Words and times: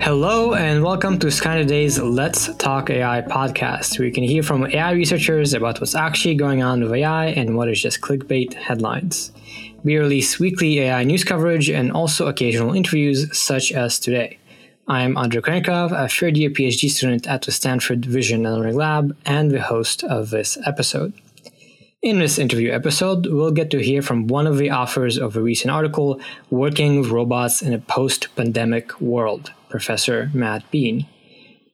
Hello 0.00 0.54
and 0.54 0.84
welcome 0.84 1.18
to 1.18 1.28
Skynet 1.28 1.62
Today's 1.62 1.98
Let's 1.98 2.54
Talk 2.56 2.90
AI 2.90 3.22
podcast, 3.22 3.98
where 3.98 4.06
you 4.06 4.12
can 4.12 4.22
hear 4.22 4.42
from 4.42 4.66
AI 4.66 4.92
researchers 4.92 5.52
about 5.52 5.80
what's 5.80 5.94
actually 5.94 6.34
going 6.34 6.62
on 6.62 6.82
with 6.82 6.92
AI 6.92 7.26
and 7.26 7.56
what 7.56 7.68
is 7.68 7.82
just 7.82 8.00
clickbait 8.00 8.54
headlines. 8.54 9.32
We 9.82 9.96
release 9.96 10.38
weekly 10.38 10.80
AI 10.80 11.04
news 11.04 11.24
coverage 11.24 11.68
and 11.68 11.90
also 11.90 12.28
occasional 12.28 12.74
interviews, 12.74 13.36
such 13.36 13.72
as 13.72 13.98
today. 13.98 14.38
I'm 14.86 15.16
Andrei 15.16 15.42
Kurenkov, 15.42 15.90
a 15.90 16.08
third 16.08 16.36
year 16.36 16.50
PhD 16.50 16.88
student 16.88 17.26
at 17.26 17.42
the 17.42 17.50
Stanford 17.50 18.04
Vision 18.04 18.46
and 18.46 18.54
Learning 18.54 18.76
Lab 18.76 19.16
and 19.26 19.50
the 19.50 19.62
host 19.62 20.04
of 20.04 20.30
this 20.30 20.56
episode. 20.64 21.12
In 22.02 22.20
this 22.20 22.38
interview 22.38 22.70
episode, 22.70 23.26
we'll 23.26 23.50
get 23.50 23.70
to 23.70 23.82
hear 23.82 24.00
from 24.00 24.28
one 24.28 24.46
of 24.46 24.58
the 24.58 24.70
authors 24.70 25.18
of 25.18 25.36
a 25.36 25.42
recent 25.42 25.72
article, 25.72 26.20
Working 26.50 27.00
with 27.00 27.10
Robots 27.10 27.62
in 27.62 27.72
a 27.72 27.80
Post 27.80 28.28
Pandemic 28.36 29.00
World, 29.00 29.52
Professor 29.76 30.30
Matt 30.32 30.70
Beane. 30.70 31.06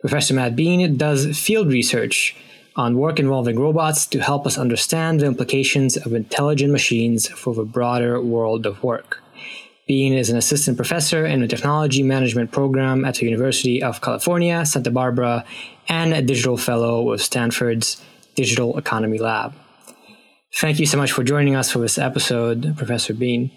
Professor 0.01 0.35
Matt 0.35 0.57
Beane 0.57 0.97
does 0.97 1.39
field 1.39 1.69
research 1.69 2.35
on 2.75 2.99
work 2.99 3.21
involving 3.21 3.61
robots 3.61 4.07
to 4.07 4.19
help 4.19 4.45
us 4.45 4.59
understand 4.59 5.21
the 5.21 5.27
implications 5.27 5.97
of 5.97 6.13
intelligent 6.13 6.73
machines 6.73 7.29
for 7.29 7.55
the 7.55 7.65
broader 7.65 8.21
world 8.21 8.67
of 8.67 8.83
work. 8.83 9.23
Beane 9.87 10.15
is 10.15 10.31
an 10.31 10.37
assistant 10.37 10.77
professor 10.77 11.25
in 11.25 11.41
the 11.41 11.47
technology 11.47 12.03
management 12.03 12.51
program 12.51 13.05
at 13.05 13.17
the 13.17 13.27
University 13.27 13.81
of 13.81 14.01
California, 14.01 14.67
Santa 14.67 14.91
Barbara, 14.91 15.45
and 15.89 16.13
a 16.13 16.23
digital 16.23 16.57
fellow 16.57 17.03
with 17.03 17.23
Stanford's 17.23 18.03
Digital 18.35 18.77
Economy 18.79 19.19
Lab. 19.19 19.55
Thank 20.57 20.81
you 20.81 20.87
so 20.87 20.99
much 20.99 21.13
for 21.13 21.23
joining 21.23 21.55
us 21.55 21.71
for 21.71 21.79
this 21.79 21.99
episode, 21.99 22.77
Professor 22.77 23.15
Beane. 23.15 23.53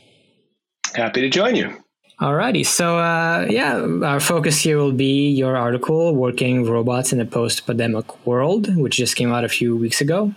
Happy 0.93 1.21
to 1.21 1.29
join 1.29 1.55
you. 1.55 1.84
Alrighty, 2.19 2.65
so 2.65 2.97
uh, 2.97 3.45
yeah, 3.49 3.85
our 4.03 4.21
focus 4.21 4.61
here 4.61 4.77
will 4.77 4.93
be 4.93 5.29
your 5.31 5.57
article, 5.57 6.15
Working 6.15 6.63
Robots 6.63 7.11
in 7.11 7.19
a 7.19 7.25
Post 7.25 7.67
Pandemic 7.67 8.25
World, 8.25 8.73
which 8.77 8.95
just 8.95 9.17
came 9.17 9.33
out 9.33 9.43
a 9.43 9.49
few 9.49 9.75
weeks 9.75 9.99
ago. 9.99 10.33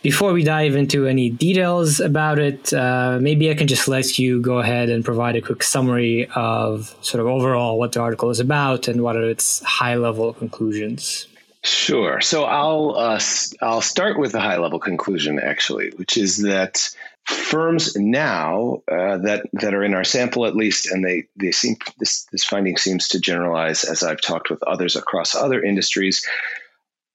Before 0.00 0.32
we 0.32 0.42
dive 0.44 0.74
into 0.74 1.06
any 1.06 1.28
details 1.28 2.00
about 2.00 2.38
it, 2.38 2.72
uh, 2.72 3.18
maybe 3.20 3.50
I 3.50 3.54
can 3.54 3.66
just 3.66 3.86
let 3.86 4.18
you 4.18 4.40
go 4.40 4.60
ahead 4.60 4.88
and 4.88 5.04
provide 5.04 5.36
a 5.36 5.42
quick 5.42 5.62
summary 5.62 6.26
of 6.34 6.96
sort 7.02 7.20
of 7.20 7.26
overall 7.26 7.78
what 7.78 7.92
the 7.92 8.00
article 8.00 8.30
is 8.30 8.40
about 8.40 8.88
and 8.88 9.02
what 9.02 9.16
are 9.16 9.28
its 9.28 9.62
high 9.62 9.96
level 9.96 10.32
conclusions. 10.32 11.26
Sure. 11.62 12.22
So 12.22 12.44
I'll 12.44 12.94
uh, 12.96 13.20
I'll 13.60 13.82
start 13.82 14.18
with 14.18 14.32
the 14.32 14.40
high 14.40 14.56
level 14.56 14.78
conclusion 14.78 15.38
actually, 15.38 15.90
which 15.96 16.16
is 16.16 16.38
that 16.44 16.88
firms 17.26 17.96
now 17.96 18.82
uh, 18.90 19.18
that 19.18 19.46
that 19.54 19.74
are 19.74 19.84
in 19.84 19.94
our 19.94 20.04
sample 20.04 20.46
at 20.46 20.56
least, 20.56 20.90
and 20.90 21.04
they 21.04 21.24
they 21.36 21.52
seem 21.52 21.76
this 21.98 22.26
this 22.32 22.44
finding 22.44 22.76
seems 22.76 23.08
to 23.08 23.20
generalize 23.20 23.84
as 23.84 24.02
I've 24.02 24.20
talked 24.20 24.50
with 24.50 24.62
others 24.64 24.96
across 24.96 25.34
other 25.34 25.62
industries, 25.62 26.24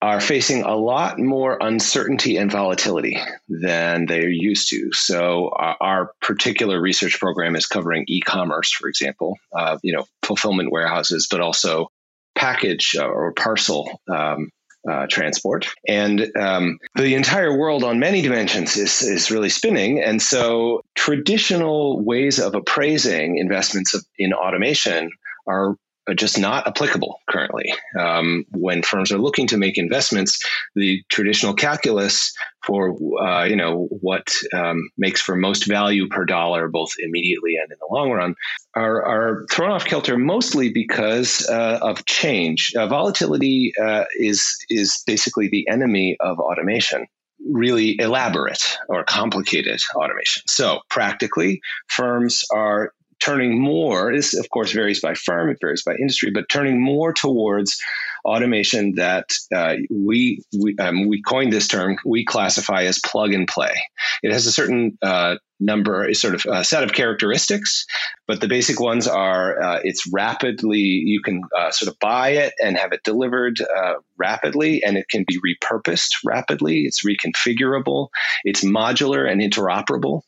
are 0.02 0.20
facing 0.20 0.62
a 0.62 0.76
lot 0.76 1.18
more 1.18 1.58
uncertainty 1.60 2.36
and 2.36 2.52
volatility 2.52 3.18
than 3.48 4.06
they're 4.06 4.28
used 4.28 4.68
to. 4.68 4.92
So 4.92 5.50
our, 5.56 5.76
our 5.80 6.12
particular 6.20 6.80
research 6.80 7.18
program 7.18 7.56
is 7.56 7.66
covering 7.66 8.04
e-commerce, 8.06 8.70
for 8.72 8.88
example, 8.88 9.38
uh, 9.56 9.78
you 9.82 9.92
know, 9.94 10.06
fulfillment 10.22 10.70
warehouses, 10.70 11.26
but 11.30 11.40
also 11.40 11.90
package 12.34 12.94
uh, 12.98 13.06
or 13.06 13.32
parcel 13.32 14.00
um, 14.08 14.50
uh, 14.90 15.06
transport. 15.08 15.68
And 15.88 16.30
um, 16.36 16.78
the 16.94 17.14
entire 17.14 17.56
world 17.56 17.84
on 17.84 17.98
many 17.98 18.22
dimensions 18.22 18.76
is, 18.76 19.02
is 19.02 19.30
really 19.30 19.48
spinning. 19.48 20.02
And 20.02 20.20
so 20.22 20.82
traditional 20.94 22.02
ways 22.04 22.38
of 22.38 22.54
appraising 22.54 23.38
investments 23.38 23.94
in 24.18 24.32
automation 24.32 25.10
are 25.46 25.76
just 26.14 26.38
not 26.38 26.66
applicable 26.66 27.20
currently. 27.28 27.72
Um, 27.98 28.44
when 28.52 28.82
firms 28.82 29.10
are 29.10 29.18
looking 29.18 29.46
to 29.48 29.56
make 29.56 29.78
investments, 29.78 30.44
the 30.74 31.02
traditional 31.08 31.54
calculus 31.54 32.32
for 32.64 32.96
uh, 33.20 33.44
you 33.44 33.56
know 33.56 33.88
what 34.00 34.34
um, 34.52 34.88
makes 34.98 35.20
for 35.20 35.36
most 35.36 35.66
value 35.66 36.08
per 36.08 36.24
dollar, 36.24 36.68
both 36.68 36.90
immediately 36.98 37.54
and 37.60 37.70
in 37.70 37.78
the 37.80 37.94
long 37.94 38.10
run, 38.10 38.34
are, 38.74 39.04
are 39.04 39.46
thrown 39.50 39.70
off 39.70 39.84
kilter 39.84 40.16
mostly 40.16 40.70
because 40.70 41.48
uh, 41.48 41.78
of 41.82 42.04
change. 42.06 42.72
Uh, 42.76 42.86
volatility 42.86 43.72
uh, 43.82 44.04
is 44.18 44.56
is 44.68 45.02
basically 45.06 45.48
the 45.48 45.66
enemy 45.68 46.16
of 46.20 46.38
automation 46.38 47.06
really 47.52 47.96
elaborate 48.00 48.78
or 48.88 49.04
complicated 49.04 49.80
automation. 49.94 50.42
So, 50.46 50.80
practically, 50.88 51.60
firms 51.88 52.44
are 52.52 52.92
turning 53.26 53.60
more, 53.60 54.14
this 54.14 54.38
of 54.38 54.48
course 54.50 54.72
varies 54.72 55.00
by 55.00 55.14
firm, 55.14 55.50
it 55.50 55.58
varies 55.60 55.82
by 55.82 55.94
industry, 55.94 56.30
but 56.30 56.48
turning 56.48 56.80
more 56.80 57.12
towards 57.12 57.76
automation 58.24 58.94
that 58.94 59.30
uh, 59.54 59.74
we 59.90 60.42
we, 60.56 60.76
um, 60.78 61.08
we 61.08 61.20
coined 61.22 61.52
this 61.52 61.66
term 61.66 61.96
we 62.04 62.24
classify 62.24 62.82
as 62.84 63.00
plug 63.04 63.34
and 63.34 63.48
play. 63.48 63.74
It 64.22 64.32
has 64.32 64.46
a 64.46 64.52
certain 64.52 64.96
uh, 65.02 65.36
number, 65.58 66.04
a 66.04 66.14
sort 66.14 66.34
of 66.36 66.46
a 66.48 66.62
set 66.62 66.84
of 66.84 66.92
characteristics, 66.92 67.84
but 68.28 68.40
the 68.40 68.48
basic 68.48 68.78
ones 68.78 69.08
are 69.08 69.60
uh, 69.60 69.80
it's 69.82 70.08
rapidly 70.12 70.78
you 70.78 71.20
can 71.20 71.42
uh, 71.56 71.72
sort 71.72 71.90
of 71.90 71.98
buy 71.98 72.28
it 72.30 72.52
and 72.62 72.76
have 72.76 72.92
it 72.92 73.00
delivered 73.04 73.60
uh, 73.60 73.94
rapidly, 74.16 74.84
and 74.84 74.96
it 74.96 75.08
can 75.08 75.24
be 75.26 75.40
repurposed 75.40 76.10
rapidly. 76.24 76.82
It's 76.82 77.04
reconfigurable. 77.04 78.08
It's 78.44 78.64
modular 78.64 79.28
and 79.28 79.40
interoperable 79.40 80.22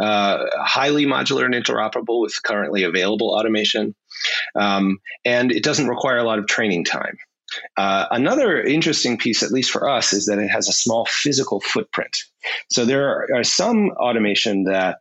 uh, 0.00 0.44
highly 0.58 1.06
modular 1.06 1.44
and 1.44 1.54
interoperable 1.54 2.20
with 2.20 2.42
currently 2.42 2.82
available 2.82 3.30
automation. 3.30 3.94
Um, 4.54 4.98
and 5.24 5.52
it 5.52 5.62
doesn't 5.62 5.88
require 5.88 6.18
a 6.18 6.24
lot 6.24 6.38
of 6.38 6.46
training 6.46 6.84
time. 6.84 7.16
Uh, 7.76 8.06
another 8.10 8.62
interesting 8.62 9.16
piece, 9.16 9.42
at 9.42 9.50
least 9.50 9.70
for 9.70 9.88
us, 9.88 10.12
is 10.12 10.26
that 10.26 10.38
it 10.38 10.48
has 10.48 10.68
a 10.68 10.72
small 10.72 11.06
physical 11.06 11.60
footprint. 11.60 12.16
So 12.70 12.84
there 12.84 13.08
are, 13.08 13.28
are 13.34 13.44
some 13.44 13.90
automation 13.92 14.64
that 14.64 15.00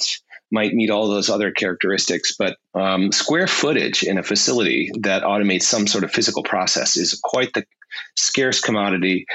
might 0.51 0.73
meet 0.73 0.89
all 0.89 1.07
those 1.07 1.29
other 1.29 1.51
characteristics, 1.51 2.35
but 2.37 2.57
um, 2.73 3.11
square 3.11 3.47
footage 3.47 4.03
in 4.03 4.17
a 4.17 4.23
facility 4.23 4.91
that 5.01 5.23
automates 5.23 5.63
some 5.63 5.87
sort 5.87 6.03
of 6.03 6.11
physical 6.11 6.43
process 6.43 6.97
is 6.97 7.19
quite 7.23 7.53
the 7.53 7.65
scarce 8.15 8.59
commodity. 8.59 9.25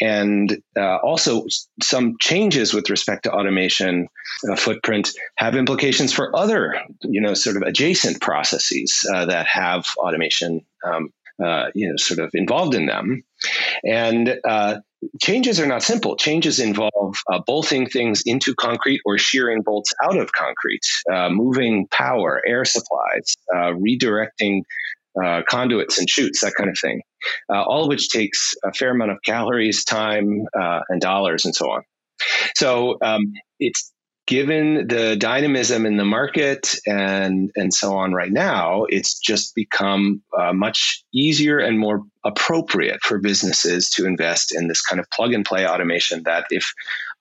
And 0.00 0.62
uh, 0.78 0.96
also, 0.96 1.46
some 1.82 2.16
changes 2.20 2.74
with 2.74 2.90
respect 2.90 3.24
to 3.24 3.32
automation 3.32 4.08
uh, 4.50 4.56
footprint 4.56 5.10
have 5.36 5.56
implications 5.56 6.12
for 6.12 6.34
other, 6.36 6.80
you 7.02 7.20
know, 7.20 7.34
sort 7.34 7.56
of 7.56 7.62
adjacent 7.62 8.20
processes 8.20 9.06
uh, 9.12 9.26
that 9.26 9.46
have 9.46 9.84
automation, 9.98 10.60
um, 10.84 11.10
uh, 11.44 11.70
you 11.74 11.88
know, 11.88 11.96
sort 11.96 12.20
of 12.20 12.30
involved 12.34 12.74
in 12.74 12.86
them. 12.86 13.22
And 13.84 14.38
uh, 14.46 14.80
changes 15.20 15.60
are 15.60 15.66
not 15.66 15.82
simple. 15.82 16.16
Changes 16.16 16.58
involve 16.60 17.16
uh, 17.30 17.40
bolting 17.46 17.88
things 17.88 18.22
into 18.26 18.54
concrete 18.54 19.00
or 19.04 19.18
shearing 19.18 19.62
bolts 19.62 19.92
out 20.02 20.16
of 20.16 20.32
concrete, 20.32 20.82
uh, 21.12 21.30
moving 21.30 21.86
power, 21.90 22.40
air 22.46 22.64
supplies, 22.64 23.34
uh, 23.54 23.72
redirecting 23.72 24.62
uh, 25.22 25.42
conduits 25.48 25.98
and 25.98 26.08
chutes, 26.08 26.40
that 26.40 26.52
kind 26.56 26.70
of 26.70 26.78
thing. 26.78 27.02
Uh, 27.52 27.62
all 27.62 27.82
of 27.82 27.88
which 27.88 28.08
takes 28.08 28.54
a 28.64 28.72
fair 28.72 28.90
amount 28.90 29.10
of 29.10 29.18
calories, 29.24 29.84
time, 29.84 30.46
uh, 30.58 30.80
and 30.88 31.00
dollars, 31.00 31.44
and 31.44 31.54
so 31.54 31.70
on. 31.70 31.82
So 32.54 32.98
um, 33.02 33.32
it's 33.58 33.92
given 34.30 34.86
the 34.86 35.16
dynamism 35.16 35.84
in 35.84 35.96
the 35.96 36.04
market 36.04 36.76
and 36.86 37.50
and 37.56 37.74
so 37.74 37.96
on 37.96 38.12
right 38.12 38.30
now, 38.30 38.84
it's 38.88 39.18
just 39.18 39.56
become 39.56 40.22
uh, 40.38 40.52
much 40.52 41.02
easier 41.12 41.58
and 41.58 41.80
more 41.80 42.04
appropriate 42.24 43.02
for 43.02 43.18
businesses 43.18 43.90
to 43.90 44.06
invest 44.06 44.54
in 44.56 44.68
this 44.68 44.82
kind 44.82 45.00
of 45.00 45.10
plug 45.10 45.32
and 45.32 45.44
play 45.44 45.66
automation. 45.66 46.22
That 46.22 46.46
if 46.50 46.72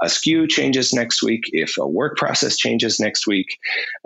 a 0.03 0.05
SKU 0.05 0.47
changes 0.49 0.93
next 0.93 1.23
week, 1.23 1.45
if 1.47 1.79
a 1.79 1.87
work 1.87 2.15
process 2.15 2.55
changes 2.55 2.99
next 2.99 3.25
week, 3.25 3.57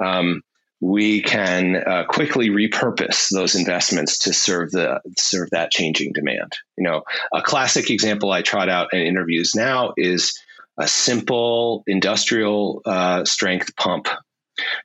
um, 0.02 0.42
we 0.80 1.22
can 1.22 1.83
uh, 1.86 2.06
quickly 2.07 2.50
repurpose 2.50 3.30
those 3.33 3.54
investments 3.54 4.18
to 4.19 4.31
serve 4.31 4.72
the 4.72 5.01
serve 5.18 5.50
that 5.50 5.72
changing 5.72 6.13
demand. 6.13 6.54
You 6.77 6.86
know, 6.86 7.04
a 7.33 7.42
classic 7.42 7.89
example 7.89 8.31
I 8.31 8.44
trot 8.44 8.69
out 8.69 8.94
in 8.94 9.01
interviews 9.01 9.56
now 9.56 9.92
is 9.98 10.33
a 10.80 10.88
simple 10.88 11.84
industrial 11.88 12.81
uh, 12.86 13.25
strength 13.25 13.75
pump 13.75 14.08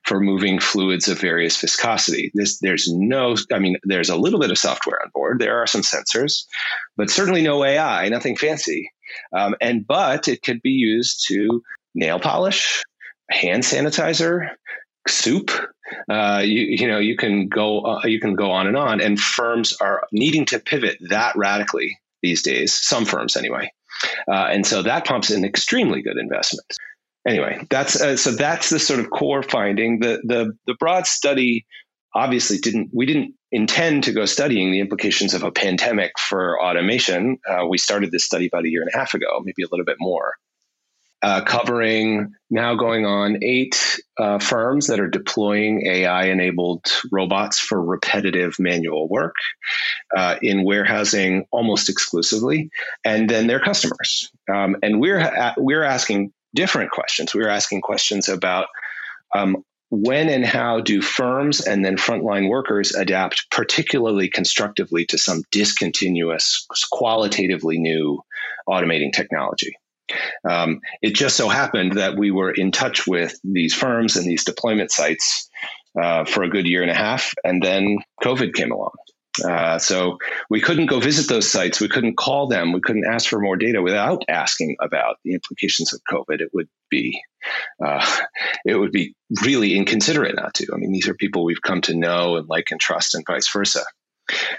for 0.05 0.19
moving 0.19 0.59
fluids 0.59 1.07
of 1.07 1.19
various 1.19 1.59
viscosity. 1.59 2.31
This, 2.33 2.59
there's 2.59 2.91
no, 2.91 3.35
I 3.53 3.59
mean, 3.59 3.77
there's 3.83 4.09
a 4.09 4.15
little 4.15 4.39
bit 4.39 4.51
of 4.51 4.57
software 4.57 5.01
on 5.01 5.11
board. 5.13 5.39
There 5.39 5.61
are 5.61 5.67
some 5.67 5.81
sensors, 5.81 6.45
but 6.97 7.09
certainly 7.09 7.43
no 7.43 7.63
AI, 7.63 8.09
nothing 8.09 8.35
fancy. 8.35 8.91
Um, 9.35 9.55
and 9.61 9.85
but 9.85 10.27
it 10.27 10.41
could 10.41 10.61
be 10.61 10.71
used 10.71 11.25
to 11.27 11.61
nail 11.95 12.19
polish, 12.19 12.83
hand 13.29 13.63
sanitizer, 13.63 14.49
soup. 15.07 15.51
Uh, 16.07 16.41
you, 16.43 16.61
you 16.61 16.87
know, 16.87 16.99
you 16.99 17.17
can 17.17 17.47
go 17.47 17.81
uh, 17.81 18.05
you 18.05 18.19
can 18.19 18.35
go 18.35 18.51
on 18.51 18.67
and 18.67 18.77
on, 18.77 19.01
and 19.01 19.19
firms 19.19 19.75
are 19.81 20.07
needing 20.11 20.45
to 20.45 20.59
pivot 20.59 20.97
that 21.09 21.35
radically 21.35 21.97
these 22.21 22.43
days. 22.43 22.73
Some 22.73 23.05
firms, 23.05 23.35
anyway, 23.35 23.71
uh, 24.31 24.47
and 24.51 24.65
so 24.65 24.81
that 24.83 25.05
pumps 25.05 25.29
an 25.29 25.45
extremely 25.45 26.01
good 26.01 26.17
investment. 26.17 26.67
Anyway, 27.27 27.65
that's 27.69 28.01
uh, 28.01 28.15
so 28.15 28.31
that's 28.31 28.69
the 28.69 28.79
sort 28.79 28.99
of 28.99 29.09
core 29.09 29.43
finding. 29.43 29.99
The 29.99 30.21
the 30.23 30.53
the 30.65 30.75
broad 30.79 31.05
study 31.05 31.65
obviously 32.15 32.57
didn't 32.57 32.89
we 32.93 33.05
didn't 33.05 33.35
intend 33.51 34.03
to 34.05 34.13
go 34.13 34.25
studying 34.25 34.71
the 34.71 34.79
implications 34.79 35.33
of 35.33 35.43
a 35.43 35.51
pandemic 35.51 36.17
for 36.17 36.61
automation. 36.61 37.37
Uh, 37.47 37.65
we 37.67 37.77
started 37.77 38.11
this 38.11 38.25
study 38.25 38.47
about 38.47 38.65
a 38.65 38.69
year 38.69 38.81
and 38.81 38.89
a 38.93 38.97
half 38.97 39.13
ago, 39.13 39.41
maybe 39.43 39.63
a 39.63 39.67
little 39.71 39.85
bit 39.85 39.97
more 39.99 40.33
uh, 41.21 41.41
covering 41.41 42.33
now 42.49 42.75
going 42.75 43.05
on 43.05 43.43
eight 43.43 43.99
uh, 44.17 44.39
firms 44.39 44.87
that 44.87 44.99
are 44.99 45.09
deploying 45.09 45.85
AI 45.85 46.25
enabled 46.25 46.85
robots 47.11 47.59
for 47.59 47.83
repetitive 47.83 48.55
manual 48.57 49.07
work 49.07 49.35
uh, 50.15 50.37
in 50.41 50.63
warehousing 50.63 51.45
almost 51.51 51.89
exclusively, 51.89 52.69
and 53.03 53.29
then 53.29 53.47
their 53.47 53.59
customers. 53.59 54.31
Um, 54.51 54.77
and 54.81 54.99
we're, 54.99 55.53
we're 55.57 55.83
asking 55.83 56.31
different 56.55 56.91
questions. 56.91 57.35
We're 57.35 57.49
asking 57.49 57.81
questions 57.81 58.29
about 58.29 58.67
um, 59.35 59.63
when 59.89 60.29
and 60.29 60.45
how 60.45 60.81
do 60.81 61.01
firms 61.01 61.61
and 61.61 61.83
then 61.83 61.97
frontline 61.97 62.47
workers 62.47 62.93
adapt 62.93 63.47
particularly 63.51 64.29
constructively 64.29 65.05
to 65.05 65.17
some 65.17 65.43
discontinuous, 65.51 66.65
qualitatively 66.91 67.79
new 67.79 68.21
automating 68.67 69.11
technology? 69.11 69.75
Um, 70.49 70.79
it 71.01 71.15
just 71.15 71.37
so 71.37 71.49
happened 71.49 71.93
that 71.93 72.17
we 72.17 72.31
were 72.31 72.51
in 72.51 72.71
touch 72.71 73.07
with 73.07 73.35
these 73.43 73.73
firms 73.73 74.15
and 74.15 74.25
these 74.25 74.43
deployment 74.43 74.91
sites 74.91 75.49
uh, 75.99 76.25
for 76.25 76.43
a 76.43 76.49
good 76.49 76.67
year 76.67 76.81
and 76.81 76.91
a 76.91 76.95
half, 76.95 77.33
and 77.43 77.61
then 77.61 77.97
COVID 78.23 78.53
came 78.53 78.71
along. 78.71 78.91
Uh, 79.47 79.79
so 79.79 80.17
we 80.49 80.59
couldn't 80.59 80.87
go 80.87 80.99
visit 80.99 81.29
those 81.29 81.49
sites. 81.49 81.79
We 81.79 81.87
couldn't 81.87 82.17
call 82.17 82.47
them. 82.47 82.73
We 82.73 82.81
couldn't 82.81 83.05
ask 83.05 83.29
for 83.29 83.39
more 83.39 83.55
data 83.55 83.81
without 83.81 84.23
asking 84.27 84.75
about 84.81 85.17
the 85.23 85.33
implications 85.33 85.93
of 85.93 86.01
COVID. 86.11 86.41
It 86.41 86.49
would 86.53 86.67
be, 86.89 87.21
uh, 87.83 88.05
it 88.65 88.75
would 88.75 88.91
be 88.91 89.15
really 89.43 89.75
inconsiderate 89.75 90.35
not 90.35 90.55
to. 90.55 90.67
I 90.73 90.77
mean, 90.77 90.91
these 90.91 91.07
are 91.07 91.13
people 91.13 91.45
we've 91.45 91.61
come 91.61 91.81
to 91.81 91.95
know 91.95 92.35
and 92.37 92.49
like 92.49 92.71
and 92.71 92.79
trust, 92.79 93.15
and 93.15 93.23
vice 93.25 93.49
versa. 93.51 93.83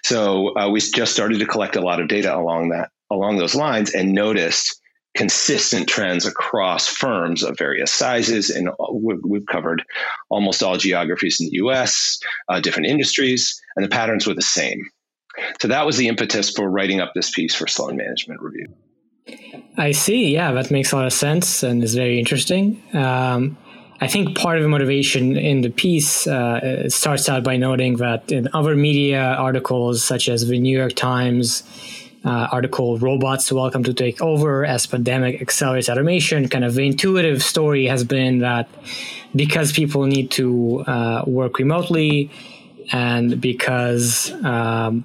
So 0.02 0.56
uh, 0.56 0.68
we 0.70 0.80
just 0.80 1.12
started 1.12 1.40
to 1.40 1.46
collect 1.46 1.76
a 1.76 1.80
lot 1.80 2.00
of 2.00 2.08
data 2.08 2.34
along 2.34 2.70
that 2.70 2.90
along 3.12 3.38
those 3.38 3.54
lines, 3.54 3.92
and 3.92 4.12
noticed 4.12 4.79
consistent 5.14 5.88
trends 5.88 6.24
across 6.24 6.86
firms 6.86 7.42
of 7.42 7.58
various 7.58 7.92
sizes. 7.92 8.50
And 8.50 8.70
we've 8.92 9.46
covered 9.46 9.82
almost 10.28 10.62
all 10.62 10.76
geographies 10.76 11.40
in 11.40 11.46
the 11.46 11.56
US, 11.64 12.18
uh, 12.48 12.60
different 12.60 12.88
industries, 12.88 13.60
and 13.76 13.84
the 13.84 13.88
patterns 13.88 14.26
were 14.26 14.34
the 14.34 14.42
same. 14.42 14.88
So 15.60 15.68
that 15.68 15.86
was 15.86 15.96
the 15.96 16.08
impetus 16.08 16.50
for 16.50 16.68
writing 16.70 17.00
up 17.00 17.12
this 17.14 17.30
piece 17.30 17.54
for 17.54 17.66
Sloan 17.66 17.96
Management 17.96 18.40
Review. 18.40 18.66
I 19.76 19.92
see. 19.92 20.32
Yeah, 20.32 20.52
that 20.52 20.70
makes 20.70 20.92
a 20.92 20.96
lot 20.96 21.06
of 21.06 21.12
sense 21.12 21.62
and 21.62 21.82
is 21.82 21.94
very 21.94 22.18
interesting. 22.18 22.82
Um, 22.94 23.56
I 24.00 24.06
think 24.06 24.36
part 24.36 24.56
of 24.56 24.62
the 24.62 24.68
motivation 24.68 25.36
in 25.36 25.60
the 25.60 25.68
piece 25.68 26.26
uh, 26.26 26.88
starts 26.88 27.28
out 27.28 27.44
by 27.44 27.56
noting 27.56 27.96
that 27.96 28.32
in 28.32 28.48
other 28.54 28.74
media 28.74 29.20
articles, 29.20 30.02
such 30.02 30.28
as 30.28 30.46
the 30.46 30.58
New 30.58 30.76
York 30.76 30.94
Times, 30.94 31.62
uh, 32.24 32.48
article 32.52 32.98
robots 32.98 33.50
welcome 33.50 33.82
to 33.82 33.94
take 33.94 34.20
over 34.20 34.64
as 34.64 34.86
pandemic 34.86 35.40
accelerates 35.40 35.88
automation 35.88 36.48
kind 36.48 36.64
of 36.64 36.74
the 36.74 36.86
intuitive 36.86 37.42
story 37.42 37.86
has 37.86 38.04
been 38.04 38.38
that 38.38 38.68
because 39.34 39.72
people 39.72 40.04
need 40.04 40.30
to 40.30 40.80
uh, 40.86 41.24
work 41.26 41.58
remotely 41.58 42.30
and 42.92 43.40
because 43.40 44.32
um, 44.44 45.04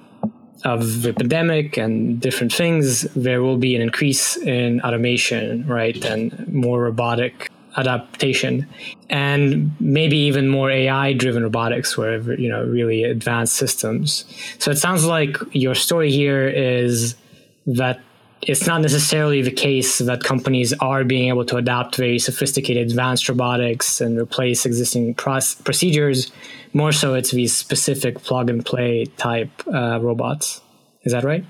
of 0.65 1.03
the 1.03 1.13
pandemic 1.13 1.77
and 1.77 2.19
different 2.19 2.51
things 2.51 3.03
there 3.13 3.41
will 3.41 3.57
be 3.57 3.75
an 3.75 3.81
increase 3.81 4.35
in 4.37 4.81
automation 4.81 5.65
right 5.67 6.03
and 6.05 6.51
more 6.51 6.81
robotic 6.81 7.49
adaptation 7.77 8.67
and 9.09 9.71
maybe 9.79 10.17
even 10.17 10.47
more 10.47 10.71
AI 10.71 11.13
driven 11.13 11.43
robotics 11.43 11.97
where 11.97 12.39
you 12.39 12.49
know 12.49 12.63
really 12.63 13.03
advanced 13.03 13.55
systems. 13.55 14.25
So 14.59 14.71
it 14.71 14.77
sounds 14.77 15.05
like 15.05 15.37
your 15.51 15.75
story 15.75 16.11
here 16.11 16.47
is 16.47 17.15
that 17.67 17.99
it's 18.41 18.67
not 18.67 18.81
necessarily 18.81 19.41
the 19.41 19.51
case 19.51 19.97
that 19.99 20.23
companies 20.23 20.73
are 20.73 21.03
being 21.03 21.29
able 21.29 21.45
to 21.45 21.57
adapt 21.57 21.95
very 21.95 22.19
sophisticated 22.19 22.89
advanced 22.89 23.27
robotics 23.27 24.01
and 24.01 24.19
replace 24.19 24.65
existing 24.65 25.15
procedures. 25.15 26.31
More 26.73 26.91
so, 26.91 27.13
it's 27.15 27.31
these 27.31 27.55
specific 27.55 28.21
plug 28.21 28.49
and 28.49 28.63
play 28.63 29.05
type 29.17 29.49
uh, 29.73 29.99
robots. 30.01 30.61
Is 31.03 31.13
that 31.13 31.23
right? 31.23 31.45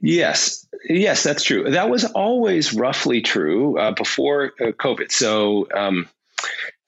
Yes, 0.00 0.66
yes, 0.88 1.22
that's 1.22 1.42
true. 1.42 1.70
That 1.70 1.90
was 1.90 2.04
always 2.04 2.72
roughly 2.72 3.20
true 3.20 3.78
uh, 3.78 3.92
before 3.92 4.52
uh, 4.60 4.72
COVID. 4.72 5.10
So 5.10 5.68
um, 5.74 6.08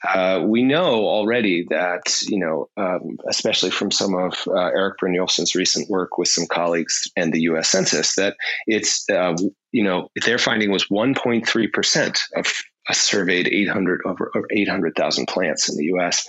uh, 0.06 0.43
we 0.44 0.62
know 0.62 1.06
already 1.06 1.67
that 1.70 2.23
you 2.26 2.38
know, 2.38 2.69
um, 2.76 3.19
especially 3.29 3.70
from 3.70 3.91
some 3.91 4.14
of 4.14 4.35
uh, 4.46 4.52
Erik 4.52 4.99
Brynjolfsson's 4.99 5.55
recent 5.55 5.88
work 5.88 6.19
with 6.19 6.29
some 6.29 6.46
colleagues 6.46 7.11
and 7.17 7.32
the 7.32 7.43
U.S. 7.43 7.69
Census, 7.69 8.14
that 8.17 8.37
it's 8.67 9.08
uh, 9.08 9.35
you 9.73 9.82
know 9.82 10.08
their 10.25 10.38
finding 10.38 10.70
was 10.70 10.87
1.3 10.87 11.73
percent 11.73 12.20
of 12.37 12.46
surveyed 12.93 13.49
800 13.49 14.02
over 14.05 14.31
800,000 14.50 15.26
plants 15.26 15.70
in 15.70 15.76
the 15.79 15.85
U.S. 15.85 16.26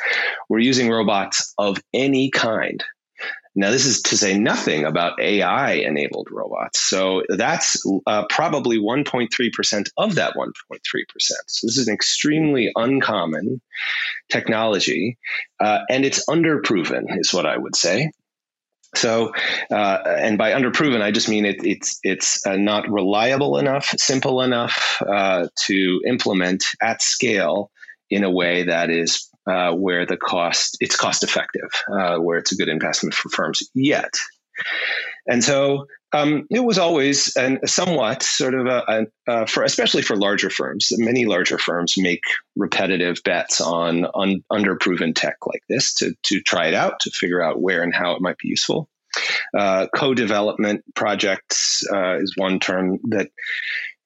were 0.47 0.59
using 0.59 0.89
robots 0.89 1.53
of 1.57 1.77
any 1.94 2.29
kind 2.31 2.81
now, 3.57 3.71
this 3.71 3.85
is 3.85 4.01
to 4.03 4.17
say 4.17 4.37
nothing 4.37 4.83
about 4.83 5.19
AI 5.19 5.73
enabled 5.73 6.27
robots. 6.29 6.81
So 6.81 7.23
that's 7.29 7.81
uh, 8.05 8.25
probably 8.29 8.77
1.3% 8.77 9.89
of 9.95 10.15
that 10.15 10.33
1.3%. 10.35 10.51
So 11.19 11.67
this 11.67 11.77
is 11.77 11.87
an 11.87 11.93
extremely 11.93 12.69
uncommon 12.75 13.61
technology, 14.29 15.17
uh, 15.61 15.79
and 15.89 16.03
it's 16.03 16.25
underproven, 16.25 17.05
is 17.17 17.33
what 17.33 17.45
I 17.45 17.57
would 17.57 17.77
say. 17.77 18.11
So, 18.93 19.33
uh, 19.71 19.97
and 20.05 20.37
by 20.37 20.51
underproven, 20.51 21.01
I 21.01 21.11
just 21.11 21.29
mean 21.29 21.45
it, 21.45 21.57
it's 21.65 21.99
it's 22.03 22.45
uh, 22.45 22.55
not 22.55 22.89
reliable 22.89 23.57
enough, 23.57 23.93
simple 23.97 24.41
enough 24.41 25.01
uh, 25.05 25.47
to 25.65 26.01
implement 26.07 26.63
at 26.81 27.01
scale 27.01 27.71
in 28.09 28.23
a 28.23 28.31
way 28.31 28.63
that 28.63 28.89
is 28.89 29.29
uh, 29.47 29.71
where 29.74 30.06
the 30.06 30.18
cost 30.18 30.77
it's 30.80 30.95
cost 30.95 31.24
effective, 31.24 31.69
uh, 31.92 32.18
where 32.18 32.38
it's 32.38 32.51
a 32.51 32.56
good 32.56 32.69
investment 32.69 33.13
for 33.13 33.30
firms 33.30 33.62
yet. 33.74 34.13
And 35.27 35.44
so 35.44 35.86
um, 36.13 36.47
it 36.50 36.63
was 36.63 36.77
always 36.77 37.36
and 37.36 37.59
somewhat 37.65 38.24
sort 38.24 38.53
of 38.53 38.68
a, 38.68 39.07
a, 39.27 39.47
for 39.47 39.63
especially 39.63 40.01
for 40.01 40.15
larger 40.15 40.50
firms. 40.50 40.89
Many 40.94 41.25
larger 41.25 41.57
firms 41.57 41.95
make 41.97 42.24
repetitive 42.56 43.21
bets 43.24 43.59
on 43.59 44.06
on 44.06 44.44
underproven 44.51 45.13
tech 45.13 45.36
like 45.45 45.63
this 45.67 45.93
to 45.96 46.13
to 46.24 46.41
try 46.41 46.67
it 46.67 46.74
out 46.74 47.00
to 47.01 47.12
figure 47.12 47.41
out 47.41 47.62
where 47.62 47.84
and 47.84 47.93
how 47.93 48.15
it 48.15 48.22
might 48.22 48.38
be 48.38 48.48
useful. 48.48 48.89
Uh, 49.58 49.88
co-development 49.96 50.84
projects 50.93 51.84
uh, 51.93 52.17
is 52.17 52.34
one 52.36 52.60
term 52.60 53.00
that 53.10 53.29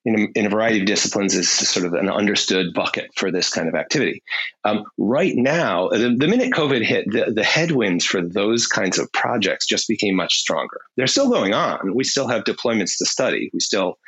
in 0.04 0.18
a, 0.18 0.38
in 0.38 0.46
a, 0.46 0.48
variety 0.48 0.80
of 0.80 0.86
disciplines 0.86 1.34
is 1.34 1.50
sort 1.50 1.84
of 1.84 1.92
an 1.92 2.08
understood 2.08 2.72
bucket 2.74 3.10
for 3.16 3.30
this 3.30 3.50
kind 3.50 3.68
of 3.68 3.74
activity. 3.74 4.22
Um, 4.64 4.84
right 4.96 5.34
now, 5.36 5.88
the, 5.88 6.14
the, 6.18 6.28
minute 6.28 6.52
COVID 6.52 6.82
hit, 6.82 7.04
the, 7.10 7.32
the 7.34 7.44
headwinds 7.44 8.04
for 8.04 8.22
those 8.22 8.66
kinds 8.66 8.98
of 8.98 9.12
projects 9.12 9.66
just 9.66 9.88
became 9.88 10.16
much 10.16 10.38
stronger. 10.38 10.80
They're 10.96 11.06
still 11.06 11.28
going 11.28 11.54
on. 11.54 11.94
We 11.94 12.04
still 12.04 12.28
have 12.28 12.44
deployments 12.44 12.96
to 12.98 13.06
study. 13.06 13.50
We 13.52 13.60
still, 13.60 13.98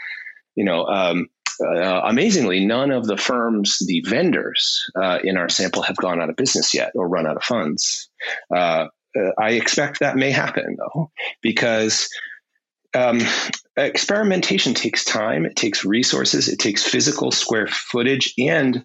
you 0.55 0.65
know, 0.65 0.87
um, 0.87 1.29
uh, 1.61 2.01
amazingly, 2.05 2.65
none 2.65 2.91
of 2.91 3.07
the 3.07 3.17
firms, 3.17 3.79
the 3.87 4.03
vendors 4.07 4.83
uh, 5.01 5.19
in 5.23 5.37
our 5.37 5.49
sample, 5.49 5.83
have 5.83 5.97
gone 5.97 6.21
out 6.21 6.31
of 6.31 6.37
business 6.37 6.73
yet 6.73 6.93
or 6.95 7.09
run 7.09 7.27
out 7.27 7.37
of 7.37 7.45
funds. 7.45 8.09
Uh, 8.55 8.87
uh 9.17 9.31
I 9.39 9.51
expect 9.51 10.01
that 10.01 10.17
may 10.17 10.31
happen 10.31 10.77
though, 10.79 11.11
because 11.43 12.09
um, 12.95 13.21
experimentation 13.77 14.75
takes 14.75 15.05
time, 15.05 15.45
it 15.47 15.57
takes 15.57 15.85
resources, 15.85 16.49
it 16.49 16.59
takes 16.59 16.85
physical 16.85 17.31
square 17.31 17.67
footage, 17.67 18.35
and 18.39 18.85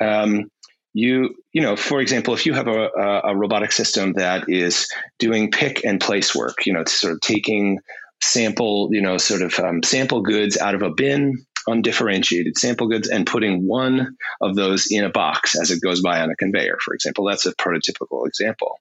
um, 0.00 0.50
you 0.94 1.34
you 1.52 1.62
know 1.62 1.76
for 1.76 2.00
example 2.00 2.34
if 2.34 2.46
you 2.46 2.54
have 2.54 2.66
a, 2.66 2.88
a, 3.24 3.36
robotic 3.36 3.72
system 3.72 4.14
that 4.14 4.48
is 4.48 4.88
doing 5.18 5.50
pick 5.50 5.84
and 5.84 6.00
place 6.00 6.34
work 6.34 6.64
you 6.64 6.72
know 6.72 6.82
sort 6.86 7.12
of 7.12 7.20
taking 7.20 7.78
sample 8.22 8.88
you 8.90 9.02
know 9.02 9.18
sort 9.18 9.42
of 9.42 9.58
um, 9.60 9.82
sample 9.82 10.22
goods 10.22 10.56
out 10.56 10.74
of 10.74 10.82
a 10.82 10.90
bin 10.90 11.44
undifferentiated 11.68 12.58
sample 12.58 12.88
goods 12.88 13.08
and 13.08 13.26
putting 13.26 13.66
one 13.66 14.16
of 14.40 14.56
those 14.56 14.90
in 14.90 15.04
a 15.04 15.10
box 15.10 15.58
as 15.58 15.70
it 15.70 15.82
goes 15.82 16.00
by 16.00 16.20
on 16.20 16.30
a 16.30 16.36
conveyor, 16.36 16.78
for 16.82 16.94
example. 16.94 17.26
That's 17.26 17.46
a 17.46 17.54
prototypical 17.54 18.26
example. 18.26 18.80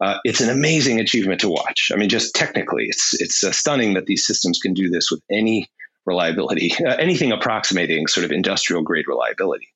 Uh, 0.00 0.18
it's 0.24 0.40
an 0.40 0.50
amazing 0.50 1.00
achievement 1.00 1.40
to 1.40 1.48
watch. 1.48 1.90
I 1.92 1.96
mean, 1.96 2.08
just 2.08 2.34
technically, 2.34 2.86
it's 2.86 3.20
it's 3.20 3.42
uh, 3.42 3.52
stunning 3.52 3.94
that 3.94 4.06
these 4.06 4.26
systems 4.26 4.58
can 4.58 4.74
do 4.74 4.88
this 4.88 5.10
with 5.10 5.20
any 5.30 5.70
reliability, 6.06 6.72
uh, 6.86 6.94
anything 6.94 7.32
approximating 7.32 8.06
sort 8.06 8.24
of 8.24 8.32
industrial 8.32 8.82
grade 8.82 9.06
reliability. 9.08 9.68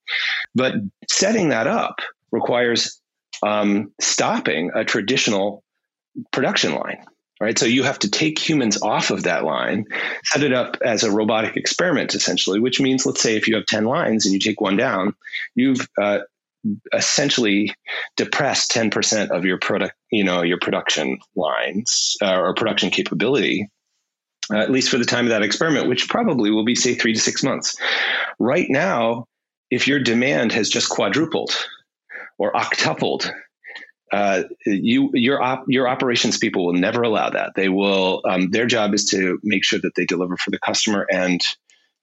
But 0.54 0.74
setting 1.08 1.50
that 1.50 1.66
up 1.66 2.00
requires 2.30 3.00
um, 3.42 3.92
stopping 4.00 4.70
a 4.74 4.84
traditional 4.84 5.62
production 6.30 6.74
line 6.74 7.04
right? 7.42 7.58
So 7.58 7.66
you 7.66 7.82
have 7.82 7.98
to 7.98 8.08
take 8.08 8.38
humans 8.38 8.80
off 8.80 9.10
of 9.10 9.24
that 9.24 9.42
line, 9.42 9.86
set 10.22 10.44
it 10.44 10.52
up 10.52 10.76
as 10.80 11.02
a 11.02 11.10
robotic 11.10 11.56
experiment, 11.56 12.14
essentially, 12.14 12.60
which 12.60 12.80
means, 12.80 13.04
let's 13.04 13.20
say, 13.20 13.34
if 13.34 13.48
you 13.48 13.56
have 13.56 13.66
10 13.66 13.84
lines 13.84 14.24
and 14.24 14.32
you 14.32 14.38
take 14.38 14.60
one 14.60 14.76
down, 14.76 15.16
you've 15.56 15.88
uh, 16.00 16.20
essentially 16.92 17.75
depress 18.16 18.69
10% 18.69 19.31
of 19.31 19.45
your 19.45 19.59
product, 19.59 19.95
you 20.11 20.25
know, 20.25 20.42
your 20.42 20.59
production 20.59 21.19
lines 21.35 22.16
uh, 22.23 22.38
or 22.38 22.54
production 22.54 22.90
capability. 22.90 23.69
Uh, 24.52 24.59
at 24.59 24.73
least 24.73 24.88
for 24.88 24.99
the 24.99 25.04
time 25.04 25.25
of 25.25 25.31
that 25.31 25.42
experiment, 25.42 25.88
which 25.88 26.09
probably 26.09 26.50
will 26.50 26.64
be, 26.64 26.75
say, 26.75 26.95
three 26.95 27.14
to 27.14 27.21
six 27.21 27.45
months. 27.45 27.76
Right 28.40 28.66
now, 28.69 29.26
if 29.71 29.87
your 29.87 30.00
demand 30.00 30.52
has 30.52 30.69
just 30.69 30.88
quadrupled 30.88 31.52
or 32.38 32.52
octupled, 32.52 33.31
uh, 34.12 34.42
you 34.66 35.11
your 35.14 35.40
op, 35.40 35.64
your 35.69 35.88
operations 35.88 36.38
people 36.38 36.66
will 36.66 36.75
never 36.75 37.02
allow 37.02 37.31
that. 37.31 37.52
They 37.54 37.69
will. 37.69 38.21
Um, 38.28 38.50
their 38.50 38.66
job 38.66 38.95
is 38.95 39.07
to 39.07 39.38
make 39.42 39.64
sure 39.64 39.78
that 39.81 39.95
they 39.95 40.04
deliver 40.04 40.37
for 40.37 40.50
the 40.50 40.59
customer 40.59 41.07
and 41.11 41.40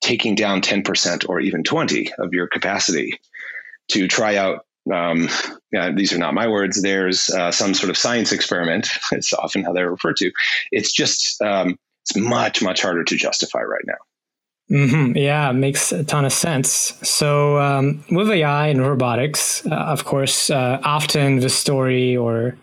taking 0.01 0.34
down 0.34 0.62
ten 0.62 0.82
percent 0.82 1.30
or 1.30 1.39
even 1.39 1.63
twenty 1.63 2.12
of 2.18 2.34
your 2.34 2.48
capacity 2.48 3.20
to 3.89 4.08
try 4.08 4.36
out. 4.36 4.65
Um, 4.91 5.29
these 5.96 6.13
are 6.13 6.17
not 6.17 6.34
my 6.34 6.48
words. 6.48 6.81
There's 6.81 7.29
uh, 7.29 7.51
some 7.51 7.74
sort 7.74 7.89
of 7.89 7.98
science 7.98 8.31
experiment. 8.31 8.89
It's 9.12 9.34
often 9.34 9.63
how 9.63 9.74
they're 9.74 9.91
referred 9.91 10.17
to. 10.17 10.31
It's 10.72 10.91
just 10.91 11.41
um, 11.41 11.77
it's 12.03 12.15
much 12.15 12.62
much 12.62 12.81
harder 12.81 13.03
to 13.03 13.15
justify 13.15 13.62
right 13.62 13.84
now. 13.86 13.98
Mm-hmm. 14.72 15.17
Yeah, 15.17 15.51
makes 15.51 15.91
a 15.91 16.03
ton 16.03 16.25
of 16.25 16.34
sense. 16.34 16.93
So, 17.01 17.58
um, 17.58 18.03
with 18.12 18.29
AI 18.29 18.67
and 18.67 18.86
robotics, 18.86 19.65
uh, 19.65 19.74
of 19.74 20.05
course, 20.05 20.51
uh, 20.51 20.79
often 20.84 21.39
the 21.39 21.50
story 21.50 22.15
or 22.15 22.55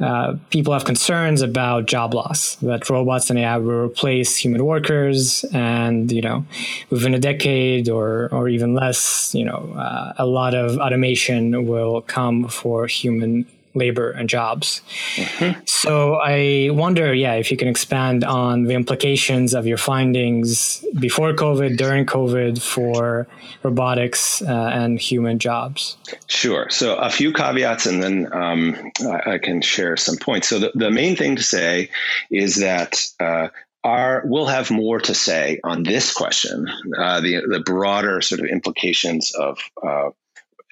uh, 0.00 0.36
people 0.50 0.72
have 0.72 0.84
concerns 0.84 1.42
about 1.42 1.86
job 1.86 2.14
loss, 2.14 2.56
that 2.56 2.88
robots 2.88 3.28
and 3.30 3.38
AI 3.38 3.58
will 3.58 3.84
replace 3.84 4.36
human 4.36 4.64
workers, 4.64 5.44
and 5.52 6.10
you 6.10 6.22
know, 6.22 6.44
within 6.88 7.14
a 7.14 7.18
decade 7.18 7.88
or 7.88 8.28
or 8.32 8.48
even 8.48 8.74
less, 8.74 9.34
you 9.34 9.44
know, 9.44 9.72
uh, 9.76 10.14
a 10.16 10.26
lot 10.26 10.54
of 10.54 10.78
automation 10.78 11.66
will 11.66 12.00
come 12.02 12.48
for 12.48 12.86
human 12.86 13.46
labor 13.74 14.10
and 14.10 14.28
jobs. 14.28 14.82
Mm-hmm. 15.16 15.60
So 15.66 16.14
I 16.16 16.70
wonder, 16.72 17.14
yeah, 17.14 17.34
if 17.34 17.50
you 17.50 17.56
can 17.56 17.68
expand 17.68 18.24
on 18.24 18.64
the 18.64 18.74
implications 18.74 19.54
of 19.54 19.66
your 19.66 19.78
findings 19.78 20.84
before 20.98 21.32
COVID, 21.32 21.76
during 21.76 22.06
COVID 22.06 22.60
for 22.60 23.26
robotics 23.62 24.42
uh, 24.42 24.70
and 24.72 24.98
human 24.98 25.38
jobs. 25.38 25.96
Sure. 26.26 26.68
So 26.70 26.96
a 26.96 27.10
few 27.10 27.32
caveats, 27.32 27.86
and 27.86 28.02
then 28.02 28.32
um, 28.32 28.92
I, 29.00 29.34
I, 29.34 29.38
can 29.38 29.60
share 29.60 29.96
some 29.96 30.16
points. 30.16 30.48
So 30.48 30.58
the, 30.58 30.72
the 30.74 30.90
main 30.90 31.16
thing 31.16 31.36
to 31.36 31.42
say 31.42 31.90
is 32.30 32.56
that. 32.56 33.06
Uh, 33.18 33.48
are 33.82 34.22
we'll 34.26 34.44
have 34.44 34.70
more 34.70 35.00
to 35.00 35.14
say 35.14 35.58
on 35.64 35.82
this 35.84 36.12
question, 36.12 36.68
uh, 36.98 37.22
the 37.22 37.40
the 37.48 37.60
broader 37.60 38.20
sort 38.20 38.42
of 38.42 38.46
implications 38.46 39.32
of 39.34 39.58
uh, 39.82 40.10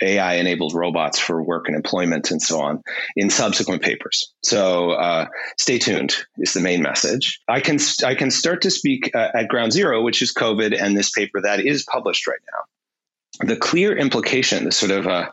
AI 0.02 0.34
enabled 0.34 0.74
robots 0.74 1.18
for 1.18 1.42
work 1.42 1.66
and 1.66 1.76
employment 1.76 2.30
and 2.30 2.40
so 2.40 2.60
on 2.60 2.82
in 3.16 3.30
subsequent 3.30 3.82
papers. 3.82 4.32
So 4.42 4.92
uh, 4.92 5.26
stay 5.58 5.78
tuned 5.78 6.14
is 6.38 6.52
the 6.54 6.60
main 6.60 6.82
message. 6.82 7.40
I 7.48 7.60
can 7.60 7.78
I 8.04 8.14
can 8.14 8.30
start 8.30 8.62
to 8.62 8.70
speak 8.70 9.14
uh, 9.14 9.28
at 9.34 9.48
ground 9.48 9.72
zero, 9.72 10.02
which 10.02 10.22
is 10.22 10.32
COVID 10.32 10.80
and 10.80 10.96
this 10.96 11.10
paper 11.10 11.40
that 11.42 11.60
is 11.60 11.84
published 11.84 12.26
right 12.26 12.38
now. 12.52 13.46
The 13.46 13.56
clear 13.56 13.96
implication, 13.96 14.64
the 14.64 14.72
sort 14.72 14.90
of 14.90 15.06
uh, 15.06 15.28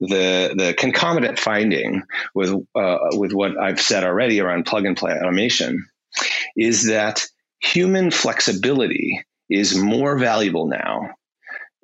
the 0.00 0.54
the 0.56 0.74
concomitant 0.78 1.38
finding 1.38 2.02
with 2.34 2.50
uh, 2.74 2.98
with 3.12 3.32
what 3.32 3.58
I've 3.58 3.80
said 3.80 4.04
already 4.04 4.40
around 4.40 4.64
plug 4.64 4.86
and 4.86 4.96
play 4.96 5.12
automation, 5.12 5.86
is 6.56 6.86
that 6.86 7.26
human 7.60 8.10
flexibility 8.10 9.24
is 9.48 9.76
more 9.76 10.18
valuable 10.18 10.66
now 10.66 11.14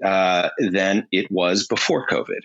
uh, 0.05 0.51
than 0.71 1.07
it 1.13 1.31
was 1.31 1.67
before 1.67 2.07
COVID. 2.07 2.41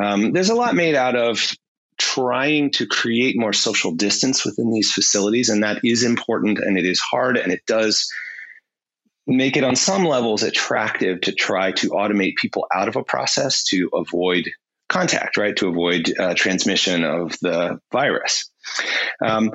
Um, 0.00 0.32
there's 0.32 0.50
a 0.50 0.54
lot 0.54 0.74
made 0.74 0.94
out 0.94 1.16
of 1.16 1.54
trying 1.98 2.70
to 2.70 2.86
create 2.86 3.38
more 3.38 3.52
social 3.52 3.92
distance 3.92 4.44
within 4.44 4.72
these 4.72 4.92
facilities, 4.92 5.48
and 5.48 5.62
that 5.62 5.84
is 5.84 6.02
important 6.02 6.58
and 6.58 6.78
it 6.78 6.86
is 6.86 7.00
hard 7.00 7.36
and 7.36 7.52
it 7.52 7.64
does 7.66 8.10
make 9.26 9.56
it 9.56 9.64
on 9.64 9.76
some 9.76 10.04
levels 10.04 10.42
attractive 10.42 11.20
to 11.20 11.32
try 11.32 11.72
to 11.72 11.90
automate 11.90 12.36
people 12.36 12.66
out 12.74 12.88
of 12.88 12.96
a 12.96 13.04
process 13.04 13.62
to 13.64 13.88
avoid 13.94 14.50
contact, 14.88 15.36
right? 15.36 15.56
To 15.56 15.68
avoid 15.68 16.12
uh, 16.18 16.34
transmission 16.34 17.04
of 17.04 17.38
the 17.40 17.78
virus. 17.92 18.50
Um, 19.24 19.52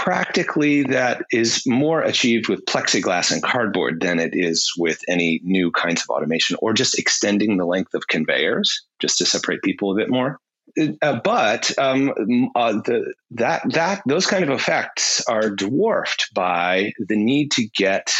practically 0.00 0.82
that 0.82 1.26
is 1.30 1.62
more 1.66 2.00
achieved 2.00 2.48
with 2.48 2.64
plexiglass 2.64 3.30
and 3.30 3.42
cardboard 3.42 4.00
than 4.00 4.18
it 4.18 4.30
is 4.32 4.72
with 4.78 4.98
any 5.08 5.42
new 5.44 5.70
kinds 5.70 6.00
of 6.00 6.08
automation 6.08 6.56
or 6.62 6.72
just 6.72 6.98
extending 6.98 7.58
the 7.58 7.66
length 7.66 7.92
of 7.92 8.08
conveyors 8.08 8.80
just 8.98 9.18
to 9.18 9.26
separate 9.26 9.60
people 9.60 9.92
a 9.92 9.94
bit 9.94 10.08
more. 10.08 10.38
Uh, 11.02 11.20
but 11.22 11.78
um, 11.78 12.14
uh, 12.54 12.72
the, 12.72 13.12
that 13.32 13.60
that 13.72 14.00
those 14.06 14.26
kind 14.26 14.42
of 14.42 14.48
effects 14.48 15.22
are 15.28 15.50
dwarfed 15.50 16.30
by 16.32 16.94
the 16.98 17.16
need 17.16 17.50
to 17.50 17.68
get 17.76 18.10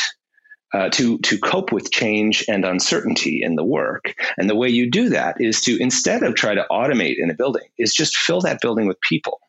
uh, 0.74 0.90
to 0.90 1.16
to 1.20 1.38
cope 1.38 1.72
with 1.72 1.90
change 1.90 2.44
and 2.46 2.66
uncertainty 2.66 3.40
in 3.42 3.54
the 3.54 3.64
work. 3.64 4.12
And 4.36 4.50
the 4.50 4.56
way 4.56 4.68
you 4.68 4.90
do 4.90 5.08
that 5.08 5.40
is 5.40 5.62
to 5.62 5.80
instead 5.80 6.24
of 6.24 6.34
try 6.34 6.54
to 6.54 6.66
automate 6.70 7.16
in 7.16 7.30
a 7.30 7.34
building, 7.34 7.68
is 7.78 7.94
just 7.94 8.18
fill 8.18 8.42
that 8.42 8.60
building 8.60 8.86
with 8.86 9.00
people 9.00 9.40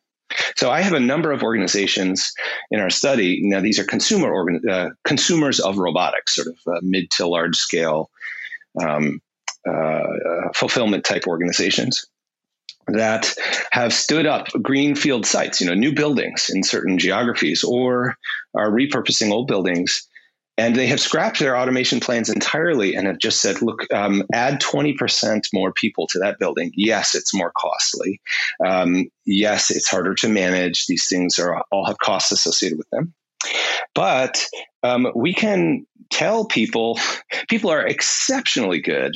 so 0.56 0.70
I 0.70 0.82
have 0.82 0.94
a 0.94 1.00
number 1.00 1.32
of 1.32 1.44
organizations 1.44 2.34
in 2.70 2.80
our 2.80 2.90
study. 2.90 3.40
Now 3.44 3.62
these 3.62 3.80
are 3.80 3.84
consumer 3.84 4.32
organ, 4.32 4.62
uh, 4.70 4.90
consumers 5.04 5.60
of 5.60 5.78
robotics, 5.78 6.36
sort 6.36 6.48
of 6.48 6.58
uh, 6.68 6.80
mid 6.82 7.10
to 7.12 7.28
large 7.28 7.56
scale 7.56 8.10
um, 8.82 9.22
uh, 9.68 10.04
fulfillment 10.56 11.04
type 11.04 11.28
organizations 11.28 12.06
that 12.88 13.34
have 13.72 13.94
stood 13.94 14.26
up 14.26 14.48
greenfield 14.62 15.26
sites, 15.26 15.62
you 15.62 15.68
know, 15.68 15.74
new 15.74 15.94
buildings 15.94 16.50
in 16.54 16.64
certain 16.64 16.98
geographies, 16.98 17.64
or 17.64 18.18
are 18.56 18.72
repurposing 18.72 19.32
old 19.32 19.48
buildings 19.48 20.08
and 20.62 20.76
they 20.76 20.86
have 20.86 21.00
scrapped 21.00 21.40
their 21.40 21.58
automation 21.58 22.00
plans 22.00 22.30
entirely 22.30 22.94
and 22.94 23.08
have 23.08 23.18
just 23.18 23.42
said, 23.42 23.64
look, 23.64 23.92
um, 23.92 24.22
add 24.32 24.62
20% 24.62 25.48
more 25.54 25.74
people 25.74 26.06
to 26.06 26.20
that 26.20 26.38
building. 26.38 26.72
Yes, 26.76 27.16
it's 27.16 27.34
more 27.34 27.52
costly. 27.58 28.22
Um, 28.64 29.10
yes, 29.26 29.72
it's 29.72 29.90
harder 29.90 30.14
to 30.16 30.30
manage. 30.30 30.86
These 30.86 31.08
things 31.10 31.40
are 31.40 31.64
all 31.72 31.88
have 31.88 31.98
costs 31.98 32.32
associated 32.32 32.78
with 32.78 32.88
them. 32.92 33.16
But 33.96 34.46
um, 34.84 35.12
we 35.16 35.34
can 35.34 35.88
tell 36.12 36.46
people, 36.46 37.00
people 37.50 37.72
are 37.72 37.86
exceptionally 37.86 38.82
good 38.82 39.16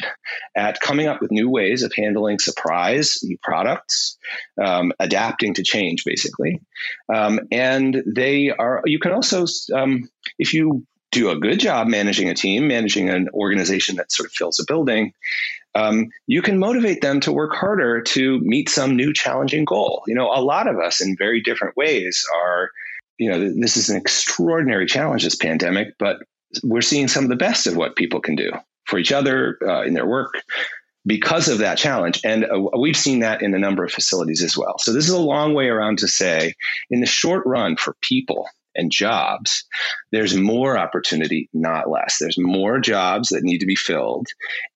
at 0.55 0.79
coming 0.81 1.05
up 1.05 1.21
with 1.21 1.29
new 1.29 1.47
ways 1.47 1.83
of 1.83 1.93
handling 1.95 2.39
surprise, 2.39 3.19
new 3.21 3.37
products, 3.43 4.17
um, 4.59 4.91
adapting 4.99 5.53
to 5.53 5.63
change, 5.63 6.05
basically. 6.05 6.59
Um, 7.13 7.41
and 7.51 8.01
they 8.15 8.49
are, 8.49 8.81
you 8.85 8.97
can 8.97 9.11
also, 9.11 9.45
um, 9.75 10.09
if 10.39 10.51
you 10.51 10.87
do 11.15 11.29
a 11.29 11.39
good 11.39 11.59
job 11.59 11.87
managing 11.87 12.29
a 12.29 12.35
team, 12.35 12.67
managing 12.67 13.09
an 13.09 13.29
organization 13.33 13.95
that 13.95 14.11
sort 14.11 14.27
of 14.27 14.33
fills 14.33 14.59
a 14.59 14.65
building, 14.67 15.13
um, 15.73 16.09
you 16.27 16.41
can 16.41 16.59
motivate 16.59 17.01
them 17.01 17.19
to 17.21 17.31
work 17.31 17.53
harder 17.55 18.01
to 18.01 18.39
meet 18.39 18.69
some 18.69 18.95
new 18.95 19.13
challenging 19.13 19.65
goal. 19.65 20.03
You 20.07 20.15
know, 20.15 20.27
a 20.27 20.41
lot 20.41 20.67
of 20.67 20.77
us 20.77 21.01
in 21.01 21.15
very 21.17 21.41
different 21.41 21.77
ways 21.77 22.25
are, 22.43 22.69
you 23.17 23.29
know, 23.29 23.39
this 23.39 23.77
is 23.77 23.89
an 23.89 23.97
extraordinary 23.97 24.85
challenge, 24.85 25.23
this 25.23 25.35
pandemic, 25.35 25.95
but 25.97 26.17
we're 26.63 26.81
seeing 26.81 27.07
some 27.07 27.23
of 27.23 27.29
the 27.29 27.35
best 27.35 27.65
of 27.65 27.77
what 27.77 27.95
people 27.95 28.19
can 28.19 28.35
do 28.35 28.51
for 28.85 28.99
each 28.99 29.11
other 29.11 29.57
uh, 29.65 29.83
in 29.83 29.93
their 29.93 30.05
work 30.05 30.33
because 31.05 31.47
of 31.47 31.59
that 31.59 31.77
challenge. 31.77 32.19
And 32.25 32.45
uh, 32.45 32.77
we've 32.77 32.97
seen 32.97 33.19
that 33.19 33.41
in 33.41 33.53
a 33.53 33.59
number 33.59 33.85
of 33.85 33.91
facilities 33.91 34.43
as 34.43 34.57
well. 34.57 34.77
So 34.79 34.91
this 34.91 35.05
is 35.05 35.11
a 35.11 35.19
long 35.19 35.53
way 35.53 35.67
around 35.67 35.99
to 35.99 36.07
say, 36.07 36.53
in 36.89 36.99
the 36.99 37.07
short 37.07 37.45
run 37.45 37.77
for 37.77 37.95
people, 38.01 38.47
and 38.75 38.91
jobs, 38.91 39.63
there's 40.11 40.35
more 40.35 40.77
opportunity, 40.77 41.49
not 41.53 41.89
less. 41.89 42.17
There's 42.19 42.37
more 42.37 42.79
jobs 42.79 43.29
that 43.29 43.43
need 43.43 43.59
to 43.59 43.65
be 43.65 43.75
filled. 43.75 44.27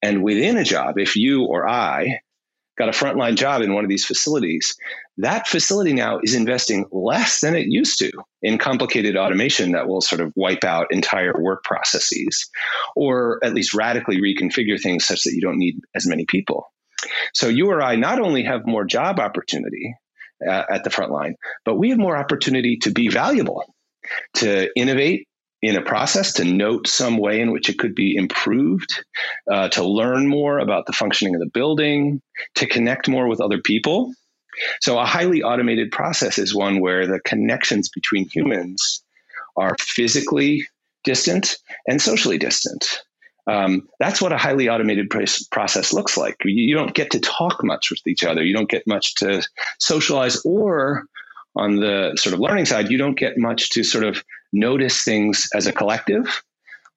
And 0.02 0.24
within 0.24 0.58
a 0.58 0.64
job, 0.64 0.98
if 0.98 1.16
you 1.16 1.46
or 1.46 1.68
I 1.68 2.20
got 2.80 2.90
a 2.90 2.92
frontline 2.92 3.36
job 3.36 3.62
in 3.62 3.74
one 3.74 3.84
of 3.84 3.90
these 3.90 4.06
facilities, 4.06 4.76
that 5.18 5.48
facility 5.48 5.92
now 5.92 6.20
is 6.24 6.34
investing 6.34 6.86
less 6.92 7.42
than 7.42 7.54
it 7.54 7.68
used 7.68 8.00
to 8.00 8.10
in 8.42 8.58
complicated 8.58 9.18
automation 9.18 9.74
that 9.74 9.88
will 9.88 10.00
sort 10.00 10.22
of 10.22 10.32
wipe 10.36 10.64
out 10.64 10.88
entire 10.90 11.34
work 11.38 11.64
processes 11.66 12.50
or 12.96 13.40
at 13.44 13.54
least 13.54 13.74
radically 13.74 14.18
reconfigure 14.18 14.82
things 14.82 15.06
such 15.06 15.24
that 15.24 15.34
you 15.34 15.42
don't 15.42 15.58
need 15.58 15.78
as 15.94 16.08
many 16.08 16.26
people. 16.26 16.72
So 17.34 17.48
you 17.48 17.70
or 17.70 17.82
I 17.82 17.98
not 17.98 18.20
only 18.20 18.44
have 18.44 18.66
more 18.66 18.86
job 18.86 19.20
opportunity 19.20 19.94
uh, 20.48 20.64
at 20.70 20.86
the 20.86 20.90
front 20.90 21.12
line, 21.12 21.36
but 21.66 21.76
we 21.76 21.90
have 21.90 22.00
more 22.00 22.18
opportunity 22.18 22.78
to 22.78 22.92
be 22.92 23.10
valuable 23.10 23.76
to 24.36 24.70
innovate 24.76 25.28
in 25.62 25.76
a 25.76 25.82
process, 25.82 26.34
to 26.34 26.46
note 26.46 26.88
some 26.88 27.18
way 27.18 27.42
in 27.42 27.52
which 27.52 27.70
it 27.70 27.78
could 27.78 27.94
be 27.94 28.16
improved, 28.16 29.04
uh, 29.52 29.68
to 29.70 29.84
learn 29.84 30.28
more 30.28 30.60
about 30.60 30.86
the 30.86 30.94
functioning 30.94 31.36
of 31.36 31.42
the 31.42 31.50
building, 31.54 32.22
to 32.56 32.66
connect 32.66 33.10
more 33.10 33.28
with 33.28 33.42
other 33.42 33.60
people. 33.60 34.14
So, 34.82 34.98
a 34.98 35.06
highly 35.06 35.42
automated 35.44 35.92
process 35.92 36.38
is 36.38 36.56
one 36.56 36.80
where 36.80 37.08
the 37.08 37.20
connections 37.22 37.90
between 37.90 38.30
humans 38.30 39.04
are 39.58 39.76
physically 39.80 40.66
distant 41.04 41.58
and 41.88 42.02
socially 42.02 42.38
distant. 42.38 43.02
Um, 43.48 43.88
that's 44.00 44.22
what 44.22 44.32
a 44.32 44.38
highly 44.38 44.70
automated 44.70 45.10
process 45.10 45.92
looks 45.92 46.18
like. 46.18 46.36
You, 46.44 46.54
you 46.54 46.76
don't 46.76 46.94
get 46.94 47.12
to 47.12 47.20
talk 47.20 47.64
much 47.64 47.90
with 47.90 48.06
each 48.06 48.24
other. 48.24 48.44
You 48.44 48.54
don't 48.54 48.70
get 48.70 48.86
much 48.86 49.16
to 49.16 49.46
socialize, 49.80 50.40
or 50.46 51.06
on 51.56 51.78
the 51.78 52.14
sort 52.16 52.34
of 52.34 52.40
learning 52.40 52.66
side, 52.66 52.90
you 52.90 52.98
don't 52.98 53.18
get 53.18 53.38
much 53.38 53.70
to 53.72 53.84
sort 53.84 54.04
of 54.04 54.24
notice 54.54 55.04
things 55.04 55.48
as 55.54 55.68
a 55.68 55.74
collective, 55.74 56.42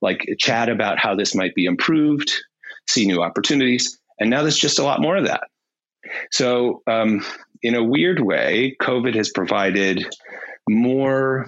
like 0.01 0.27
chat 0.39 0.69
about 0.69 0.99
how 0.99 1.15
this 1.15 1.35
might 1.35 1.55
be 1.55 1.65
improved, 1.65 2.33
see 2.89 3.07
new 3.07 3.23
opportunities. 3.23 3.99
And 4.21 4.31
now 4.31 4.43
there's 4.43 4.59
just 4.59 4.79
a 4.79 4.85
lot 4.85 5.01
more 5.01 5.17
of 5.17 5.25
that. 5.25 5.45
So, 6.31 6.83
um, 6.87 7.25
in 7.63 7.75
a 7.75 7.85
weird 7.85 8.21
way, 8.21 8.77
COVID 8.83 9.15
has 9.15 9.31
provided 9.31 10.05
more 10.69 11.47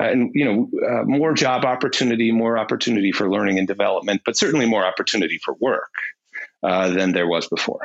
uh, 0.00 0.04
and 0.04 0.30
you 0.34 0.44
know 0.44 0.68
uh, 0.88 1.04
more 1.04 1.32
job 1.32 1.64
opportunity, 1.64 2.30
more 2.30 2.58
opportunity 2.58 3.12
for 3.12 3.30
learning 3.30 3.58
and 3.58 3.66
development, 3.66 4.20
but 4.26 4.36
certainly 4.36 4.66
more 4.66 4.84
opportunity 4.84 5.38
for 5.42 5.54
work 5.54 5.90
uh, 6.62 6.90
than 6.90 7.12
there 7.12 7.26
was 7.26 7.48
before. 7.48 7.80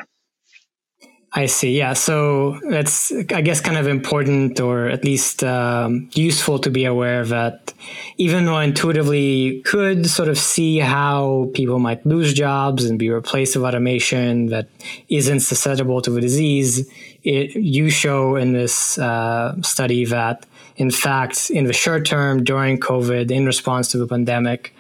I 1.34 1.46
see. 1.46 1.78
Yeah. 1.78 1.94
So 1.94 2.60
that's, 2.70 3.14
I 3.14 3.40
guess, 3.40 3.62
kind 3.62 3.78
of 3.78 3.88
important 3.88 4.60
or 4.60 4.88
at 4.88 5.06
least 5.06 5.46
um, 5.46 6.10
useful 6.14 6.60
to 6.60 6.70
be 6.70 6.84
aware 6.84 7.24
that 7.24 7.74
even 8.18 8.46
though 8.46 8.60
intuitively 8.60 9.62
could 9.62 10.08
sort 10.08 10.28
of 10.28 10.38
see 10.38 10.80
how 10.80 11.50
people 11.54 11.80
might 11.80 12.06
lose 12.06 12.34
jobs 12.34 12.84
and 12.84 13.00
be 13.00 13.10
replaced 13.10 13.56
with 13.56 13.64
automation 13.64 14.48
that 14.48 14.68
isn't 15.08 15.40
susceptible 15.40 16.02
to 16.02 16.12
the 16.12 16.20
disease, 16.20 16.86
it, 17.24 17.56
you 17.56 17.90
show 17.90 18.36
in 18.36 18.52
this 18.52 18.98
uh, 18.98 19.56
study 19.62 20.04
that, 20.04 20.46
in 20.76 20.92
fact, 20.92 21.50
in 21.50 21.64
the 21.64 21.74
short 21.74 22.06
term 22.06 22.44
during 22.44 22.78
COVID, 22.78 23.32
in 23.32 23.46
response 23.46 23.88
to 23.92 23.98
the 23.98 24.08
pandemic, 24.08 24.76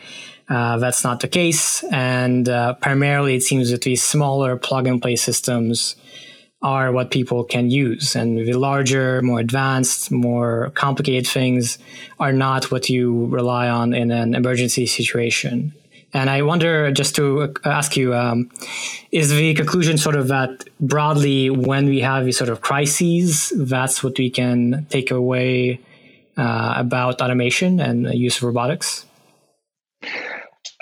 uh, 0.49 0.77
that's 0.79 1.05
not 1.05 1.21
the 1.21 1.29
case. 1.29 1.81
And 1.93 2.49
uh, 2.49 2.73
primarily, 2.73 3.35
it 3.35 3.43
seems 3.43 3.71
that 3.71 3.83
these 3.83 4.03
smaller 4.03 4.57
plug 4.57 4.85
and 4.85 5.01
play 5.01 5.15
systems 5.15 5.95
are 6.61 6.91
what 6.91 7.09
people 7.09 7.43
can 7.43 7.71
use. 7.71 8.15
And 8.15 8.37
the 8.37 8.53
larger, 8.53 9.21
more 9.21 9.39
advanced, 9.39 10.11
more 10.11 10.71
complicated 10.75 11.27
things 11.27 11.79
are 12.19 12.31
not 12.31 12.71
what 12.71 12.89
you 12.89 13.25
rely 13.27 13.67
on 13.67 13.93
in 13.93 14.11
an 14.11 14.35
emergency 14.35 14.85
situation. 14.85 15.73
And 16.13 16.29
I 16.29 16.41
wonder, 16.41 16.91
just 16.91 17.15
to 17.15 17.53
ask 17.63 17.95
you, 17.95 18.13
um, 18.13 18.51
is 19.11 19.29
the 19.29 19.53
conclusion 19.53 19.97
sort 19.97 20.15
of 20.15 20.27
that 20.27 20.65
broadly, 20.79 21.49
when 21.49 21.85
we 21.85 22.01
have 22.01 22.25
these 22.25 22.37
sort 22.37 22.49
of 22.49 22.61
crises, 22.61 23.53
that's 23.55 24.03
what 24.03 24.17
we 24.17 24.29
can 24.29 24.85
take 24.89 25.09
away 25.09 25.79
uh, 26.37 26.73
about 26.75 27.21
automation 27.21 27.79
and 27.79 28.13
use 28.13 28.37
of 28.37 28.43
robotics? 28.43 29.05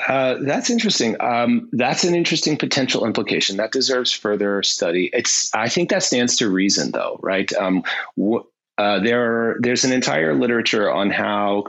Uh, 0.09 0.37
that's 0.41 0.71
interesting. 0.71 1.15
Um, 1.21 1.69
that's 1.71 2.03
an 2.03 2.15
interesting 2.15 2.57
potential 2.57 3.05
implication 3.05 3.57
that 3.57 3.71
deserves 3.71 4.11
further 4.11 4.63
study. 4.63 5.11
It's 5.13 5.53
I 5.53 5.69
think 5.69 5.91
that 5.91 6.03
stands 6.03 6.37
to 6.37 6.49
reason, 6.49 6.91
though, 6.91 7.19
right? 7.21 7.51
Um, 7.53 7.83
wh- 8.19 8.45
uh, 8.79 9.01
there, 9.01 9.57
there's 9.59 9.83
an 9.85 9.91
entire 9.91 10.33
literature 10.33 10.91
on 10.91 11.11
how 11.11 11.65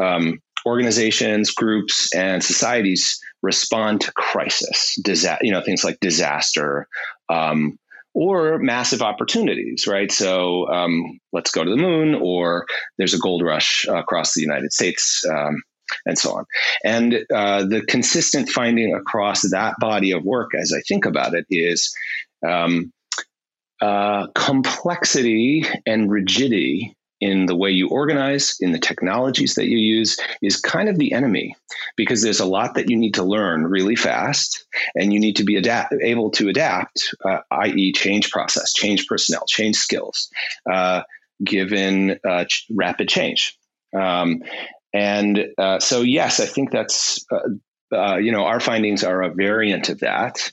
um, 0.00 0.40
organizations, 0.64 1.50
groups, 1.50 2.14
and 2.14 2.42
societies 2.42 3.20
respond 3.42 4.00
to 4.02 4.12
crisis, 4.12 4.98
disa- 5.04 5.38
you 5.42 5.52
know, 5.52 5.60
things 5.62 5.84
like 5.84 6.00
disaster, 6.00 6.88
um, 7.28 7.78
or 8.14 8.58
massive 8.58 9.02
opportunities, 9.02 9.86
right? 9.86 10.12
So 10.12 10.68
um, 10.68 11.20
let's 11.32 11.50
go 11.50 11.64
to 11.64 11.70
the 11.70 11.76
moon, 11.76 12.14
or 12.14 12.66
there's 12.98 13.14
a 13.14 13.18
gold 13.18 13.42
rush 13.42 13.86
across 13.88 14.34
the 14.34 14.42
United 14.42 14.72
States. 14.72 15.24
Um, 15.30 15.62
and 16.06 16.18
so 16.18 16.32
on. 16.36 16.44
And 16.84 17.24
uh, 17.34 17.64
the 17.64 17.82
consistent 17.86 18.48
finding 18.48 18.94
across 18.94 19.42
that 19.50 19.74
body 19.78 20.12
of 20.12 20.24
work, 20.24 20.54
as 20.54 20.72
I 20.72 20.80
think 20.80 21.04
about 21.04 21.34
it, 21.34 21.46
is 21.50 21.94
um, 22.46 22.92
uh, 23.80 24.28
complexity 24.34 25.64
and 25.86 26.10
rigidity 26.10 26.96
in 27.22 27.46
the 27.46 27.54
way 27.54 27.70
you 27.70 27.88
organize, 27.88 28.56
in 28.60 28.72
the 28.72 28.80
technologies 28.80 29.54
that 29.54 29.68
you 29.68 29.78
use, 29.78 30.18
is 30.42 30.60
kind 30.60 30.88
of 30.88 30.98
the 30.98 31.12
enemy 31.12 31.54
because 31.96 32.20
there's 32.20 32.40
a 32.40 32.44
lot 32.44 32.74
that 32.74 32.90
you 32.90 32.96
need 32.96 33.14
to 33.14 33.22
learn 33.22 33.64
really 33.64 33.94
fast 33.94 34.66
and 34.96 35.12
you 35.12 35.20
need 35.20 35.36
to 35.36 35.44
be 35.44 35.54
adapt- 35.54 35.94
able 36.02 36.30
to 36.30 36.48
adapt, 36.48 37.14
uh, 37.24 37.38
i.e., 37.52 37.92
change 37.92 38.30
process, 38.32 38.72
change 38.72 39.06
personnel, 39.06 39.44
change 39.46 39.76
skills, 39.76 40.28
uh, 40.68 41.02
given 41.44 42.18
uh, 42.28 42.44
ch- 42.44 42.66
rapid 42.72 43.08
change. 43.08 43.56
Um, 43.96 44.42
and 44.92 45.46
uh, 45.58 45.78
so, 45.78 46.02
yes, 46.02 46.40
I 46.40 46.46
think 46.46 46.70
that's, 46.70 47.24
uh, 47.30 47.96
uh, 47.96 48.16
you 48.16 48.32
know, 48.32 48.44
our 48.44 48.60
findings 48.60 49.04
are 49.04 49.22
a 49.22 49.34
variant 49.34 49.88
of 49.88 50.00
that, 50.00 50.52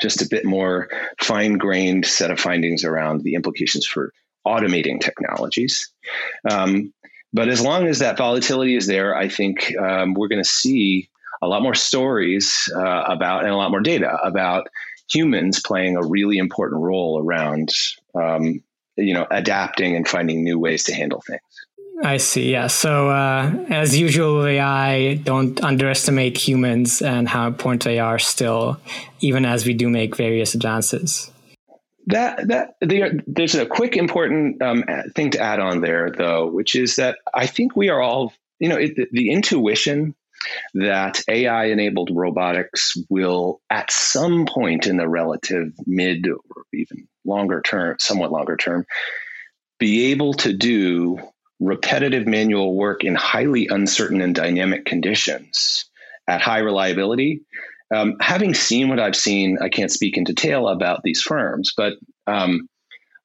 just 0.00 0.22
a 0.22 0.28
bit 0.28 0.44
more 0.44 0.88
fine 1.20 1.58
grained 1.58 2.06
set 2.06 2.30
of 2.30 2.40
findings 2.40 2.84
around 2.84 3.22
the 3.22 3.34
implications 3.34 3.86
for 3.86 4.12
automating 4.46 5.00
technologies. 5.00 5.92
Um, 6.50 6.92
but 7.32 7.48
as 7.48 7.60
long 7.60 7.86
as 7.86 8.00
that 8.00 8.18
volatility 8.18 8.76
is 8.76 8.86
there, 8.86 9.14
I 9.14 9.28
think 9.28 9.74
um, 9.76 10.14
we're 10.14 10.28
going 10.28 10.42
to 10.42 10.48
see 10.48 11.10
a 11.42 11.46
lot 11.46 11.62
more 11.62 11.74
stories 11.74 12.70
uh, 12.74 13.04
about 13.06 13.44
and 13.44 13.52
a 13.52 13.56
lot 13.56 13.70
more 13.70 13.80
data 13.80 14.18
about 14.22 14.68
humans 15.10 15.60
playing 15.60 15.96
a 15.96 16.06
really 16.06 16.38
important 16.38 16.80
role 16.82 17.22
around, 17.22 17.70
um, 18.14 18.62
you 18.96 19.14
know, 19.14 19.26
adapting 19.30 19.96
and 19.96 20.06
finding 20.06 20.44
new 20.44 20.58
ways 20.58 20.84
to 20.84 20.94
handle 20.94 21.22
things. 21.26 21.40
I 22.02 22.16
see. 22.16 22.52
Yeah. 22.52 22.68
So, 22.68 23.10
uh, 23.10 23.52
as 23.68 23.98
usual, 23.98 24.44
AI 24.46 25.14
don't 25.14 25.62
underestimate 25.62 26.36
humans 26.36 27.02
and 27.02 27.28
how 27.28 27.46
important 27.46 27.84
they 27.84 27.98
are 27.98 28.18
still, 28.18 28.80
even 29.20 29.44
as 29.44 29.66
we 29.66 29.74
do 29.74 29.88
make 29.88 30.16
various 30.16 30.54
advances. 30.54 31.30
That 32.06 32.48
that 32.48 32.74
there's 33.26 33.54
a 33.54 33.66
quick 33.66 33.96
important 33.96 34.62
um, 34.62 34.84
thing 35.14 35.30
to 35.32 35.40
add 35.40 35.60
on 35.60 35.82
there, 35.82 36.10
though, 36.10 36.46
which 36.46 36.74
is 36.74 36.96
that 36.96 37.18
I 37.34 37.46
think 37.46 37.76
we 37.76 37.90
are 37.90 38.00
all, 38.00 38.32
you 38.58 38.68
know, 38.68 38.76
it, 38.76 38.96
the, 38.96 39.06
the 39.12 39.30
intuition 39.30 40.14
that 40.74 41.22
AI 41.28 41.66
enabled 41.66 42.10
robotics 42.12 42.96
will, 43.10 43.60
at 43.68 43.90
some 43.90 44.46
point 44.46 44.86
in 44.86 44.96
the 44.96 45.08
relative 45.08 45.72
mid 45.86 46.26
or 46.28 46.64
even 46.72 47.06
longer 47.26 47.60
term, 47.60 47.96
somewhat 48.00 48.32
longer 48.32 48.56
term, 48.56 48.86
be 49.78 50.10
able 50.10 50.32
to 50.34 50.52
do 50.54 51.20
repetitive 51.60 52.26
manual 52.26 52.74
work 52.74 53.04
in 53.04 53.14
highly 53.14 53.68
uncertain 53.70 54.20
and 54.22 54.34
dynamic 54.34 54.86
conditions 54.86 55.84
at 56.26 56.40
high 56.40 56.58
reliability. 56.58 57.42
Um, 57.94 58.16
having 58.20 58.54
seen 58.54 58.88
what 58.88 59.00
I've 59.00 59.16
seen, 59.16 59.58
I 59.60 59.68
can't 59.68 59.90
speak 59.90 60.16
in 60.16 60.24
detail 60.24 60.68
about 60.68 61.02
these 61.02 61.22
firms, 61.22 61.72
but 61.76 61.94
um, 62.26 62.68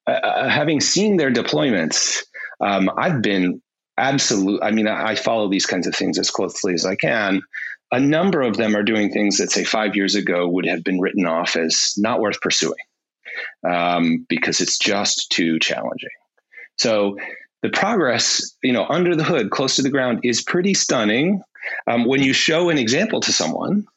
uh, 0.08 0.12
uh 0.12 0.50
having 0.50 0.82
seen 0.82 1.18
their 1.18 1.32
deployments, 1.32 2.24
um, 2.60 2.90
I've 2.98 3.22
been 3.22 3.62
absolute. 3.98 4.62
I 4.64 4.72
mean, 4.72 4.88
I, 4.88 5.12
I 5.12 5.16
follow 5.16 5.50
these 5.50 5.66
kinds 5.66 5.88
of 5.88 5.96
things 5.96 6.20
as 6.20 6.32
closely 6.32 6.74
as 6.74 6.86
I 6.86 6.96
can. 6.96 7.42
A 7.92 8.00
number 8.00 8.42
of 8.42 8.58
them 8.58 8.76
are 8.76 8.84
doing 8.84 9.12
things 9.12 9.38
that, 9.38 9.52
say, 9.52 9.64
five 9.64 9.96
years 9.96 10.16
ago 10.16 10.48
would 10.50 10.66
have 10.66 10.84
been 10.84 11.00
written 11.00 11.26
off 11.26 11.56
as 11.56 11.94
not 11.98 12.20
worth 12.20 12.42
pursuing 12.42 12.76
um, 13.66 14.26
because 14.28 14.60
it's 14.60 14.78
just 14.78 15.30
too 15.32 15.60
challenging. 15.60 16.10
So 16.78 17.18
the 17.66 17.72
progress, 17.72 18.56
you 18.62 18.72
know, 18.72 18.86
under 18.90 19.16
the 19.16 19.24
hood, 19.24 19.50
close 19.50 19.76
to 19.76 19.82
the 19.82 19.90
ground, 19.90 20.20
is 20.22 20.44
pretty 20.44 20.76
stunning. 20.76 21.42
Um, 21.88 22.06
when 22.06 22.22
you 22.22 22.32
show 22.32 22.70
an 22.70 22.78
example 22.78 23.20
to 23.22 23.34
someone, 23.34 23.88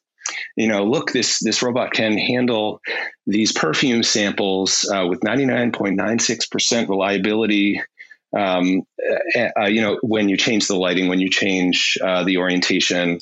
you 0.57 0.67
know, 0.67 0.85
look, 0.85 1.13
this 1.13 1.39
this 1.41 1.63
robot 1.63 1.93
can 1.93 2.17
handle 2.17 2.81
these 3.27 3.53
perfume 3.53 4.03
samples 4.03 4.91
uh, 4.91 5.07
with 5.07 5.21
99.96% 5.21 6.89
reliability. 6.89 7.83
Um, 8.35 8.85
uh, 9.37 9.67
you 9.67 9.83
know, 9.83 9.99
when 10.03 10.31
you 10.31 10.39
change 10.39 10.67
the 10.67 10.77
lighting, 10.77 11.09
when 11.09 11.21
you 11.21 11.29
change 11.29 11.99
uh, 12.03 12.25
the 12.25 12.39
orientation, 12.39 13.19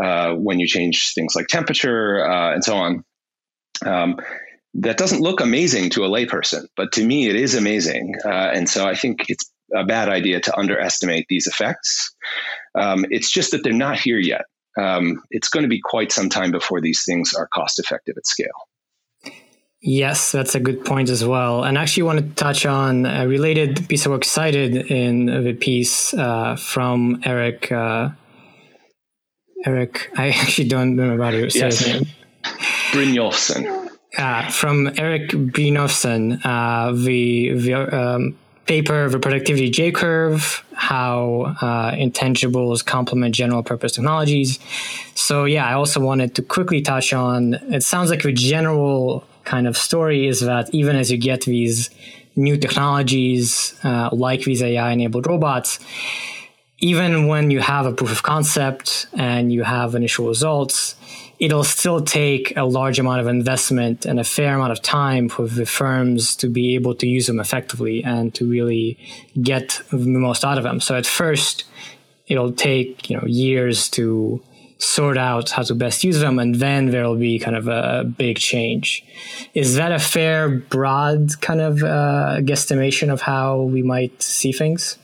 uh, 0.00 0.34
when 0.34 0.60
you 0.60 0.68
change 0.68 1.12
things 1.12 1.34
like 1.34 1.48
temperature 1.48 2.24
uh, 2.24 2.54
and 2.54 2.62
so 2.62 2.76
on. 2.76 3.04
Um, 3.84 4.20
that 4.74 4.96
doesn't 4.96 5.22
look 5.22 5.40
amazing 5.40 5.90
to 5.90 6.04
a 6.04 6.08
layperson, 6.08 6.66
but 6.76 6.92
to 6.92 7.04
me, 7.04 7.28
it 7.28 7.34
is 7.34 7.56
amazing. 7.56 8.14
Uh, 8.24 8.52
and 8.54 8.68
so 8.68 8.86
I 8.86 8.94
think 8.94 9.24
it's 9.28 9.50
a 9.74 9.84
bad 9.84 10.08
idea 10.08 10.40
to 10.40 10.56
underestimate 10.56 11.26
these 11.28 11.46
effects. 11.46 12.14
Um, 12.74 13.04
it's 13.10 13.30
just 13.30 13.50
that 13.52 13.64
they're 13.64 13.72
not 13.72 13.98
here 13.98 14.18
yet. 14.18 14.42
Um, 14.78 15.22
it's 15.30 15.48
going 15.48 15.64
to 15.64 15.68
be 15.68 15.80
quite 15.80 16.12
some 16.12 16.28
time 16.28 16.50
before 16.52 16.80
these 16.80 17.04
things 17.04 17.34
are 17.34 17.48
cost 17.48 17.78
effective 17.78 18.16
at 18.16 18.26
scale. 18.26 18.68
Yes, 19.80 20.32
that's 20.32 20.54
a 20.54 20.60
good 20.60 20.84
point 20.84 21.08
as 21.08 21.24
well. 21.24 21.62
And 21.62 21.78
I 21.78 21.82
actually 21.82 22.02
want 22.04 22.18
to 22.18 22.34
touch 22.34 22.66
on 22.66 23.06
a 23.06 23.28
related 23.28 23.88
piece 23.88 24.06
of 24.06 24.12
work 24.12 24.24
cited 24.24 24.90
in 24.90 25.26
the 25.26 25.52
piece 25.52 26.12
uh, 26.14 26.56
from 26.56 27.20
Erik. 27.24 27.70
Uh, 27.70 28.10
Erik, 29.64 30.10
I 30.16 30.28
actually 30.40 30.68
don't 30.68 30.96
remember 30.96 31.22
how 31.22 31.30
to 31.30 31.50
say 31.50 31.60
yes. 31.60 31.78
his 31.78 31.94
name. 31.94 32.06
Brynjolfsson. 32.90 33.88
Uh, 34.16 34.50
from 34.50 34.88
Erik 34.98 35.30
Brynjolfsson, 35.30 36.40
uh, 36.44 36.92
the, 36.92 37.52
the 37.52 37.74
um, 37.74 38.36
paper, 38.68 39.08
the 39.08 39.18
productivity 39.18 39.70
J 39.70 39.90
curve, 39.90 40.64
how 40.74 41.56
uh, 41.60 41.92
intangibles 41.92 42.84
complement 42.84 43.34
general 43.34 43.62
purpose 43.62 43.92
technologies. 43.92 44.60
So, 45.14 45.44
yeah, 45.44 45.66
I 45.66 45.72
also 45.72 46.00
wanted 46.00 46.34
to 46.36 46.42
quickly 46.42 46.80
touch 46.82 47.12
on 47.12 47.54
it 47.54 47.82
sounds 47.82 48.10
like 48.10 48.24
a 48.24 48.32
general 48.32 49.24
kind 49.44 49.66
of 49.66 49.76
story 49.76 50.28
is 50.28 50.40
that 50.40 50.72
even 50.72 50.94
as 50.94 51.10
you 51.10 51.16
get 51.16 51.40
these 51.40 51.90
new 52.36 52.56
technologies 52.56 53.74
uh, 53.82 54.10
like 54.12 54.42
these 54.42 54.62
AI 54.62 54.92
enabled 54.92 55.26
robots, 55.26 55.80
even 56.78 57.26
when 57.26 57.50
you 57.50 57.60
have 57.60 57.86
a 57.86 57.92
proof 57.92 58.12
of 58.12 58.22
concept 58.22 59.06
and 59.14 59.52
you 59.52 59.64
have 59.64 59.94
initial 59.94 60.28
results, 60.28 60.94
it'll 61.38 61.64
still 61.64 62.00
take 62.00 62.56
a 62.56 62.64
large 62.64 62.98
amount 62.98 63.20
of 63.20 63.26
investment 63.26 64.04
and 64.06 64.18
a 64.18 64.24
fair 64.24 64.56
amount 64.56 64.72
of 64.72 64.82
time 64.82 65.28
for 65.28 65.46
the 65.46 65.66
firms 65.66 66.34
to 66.36 66.48
be 66.48 66.74
able 66.74 66.94
to 66.96 67.06
use 67.06 67.26
them 67.26 67.38
effectively 67.38 68.02
and 68.02 68.34
to 68.34 68.48
really 68.48 68.98
get 69.40 69.80
the 69.90 69.98
most 69.98 70.44
out 70.44 70.58
of 70.58 70.64
them. 70.64 70.80
So 70.80 70.96
at 70.96 71.06
first, 71.06 71.64
it'll 72.26 72.52
take 72.52 73.08
you 73.08 73.16
know 73.16 73.24
years 73.26 73.88
to 73.90 74.42
sort 74.78 75.18
out 75.18 75.50
how 75.50 75.62
to 75.62 75.74
best 75.74 76.04
use 76.04 76.20
them, 76.20 76.38
and 76.38 76.54
then 76.56 76.90
there'll 76.90 77.16
be 77.16 77.38
kind 77.38 77.56
of 77.56 77.66
a 77.66 78.04
big 78.04 78.38
change. 78.38 79.04
Is 79.54 79.74
that 79.74 79.92
a 79.92 79.98
fair, 79.98 80.48
broad 80.48 81.40
kind 81.40 81.60
of 81.60 81.82
uh, 81.82 82.38
guesstimation 82.40 83.12
of 83.12 83.20
how 83.20 83.62
we 83.62 83.82
might 83.82 84.22
see 84.22 84.52
things? 84.52 84.96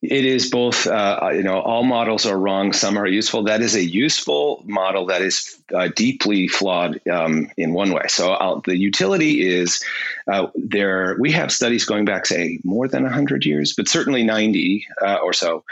It 0.00 0.24
is 0.24 0.48
both 0.48 0.86
uh, 0.86 1.30
you 1.32 1.42
know 1.42 1.60
all 1.60 1.82
models 1.82 2.24
are 2.24 2.38
wrong 2.38 2.72
some 2.72 2.96
are 2.96 3.06
useful. 3.06 3.42
That 3.42 3.62
is 3.62 3.74
a 3.74 3.84
useful 3.84 4.62
model 4.64 5.06
that 5.06 5.22
is 5.22 5.60
uh, 5.74 5.88
deeply 5.94 6.46
flawed 6.46 7.00
um, 7.08 7.50
in 7.56 7.72
one 7.72 7.92
way. 7.92 8.04
So 8.08 8.30
I'll, 8.32 8.60
the 8.60 8.76
utility 8.76 9.46
is 9.46 9.82
uh, 10.28 10.48
there 10.54 11.16
we 11.18 11.32
have 11.32 11.50
studies 11.50 11.84
going 11.84 12.04
back 12.04 12.26
say 12.26 12.60
more 12.62 12.86
than 12.86 13.02
100 13.02 13.44
years 13.44 13.74
but 13.74 13.88
certainly 13.88 14.22
90 14.22 14.86
uh, 15.02 15.16
or 15.16 15.32
so 15.32 15.64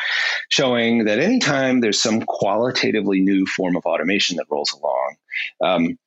showing 0.48 1.04
that 1.04 1.18
anytime 1.18 1.80
there's 1.80 2.00
some 2.00 2.22
qualitatively 2.22 3.20
new 3.20 3.46
form 3.46 3.76
of 3.76 3.84
automation 3.86 4.36
that 4.36 4.46
rolls 4.50 4.72
along 4.72 5.16
um, 5.60 5.98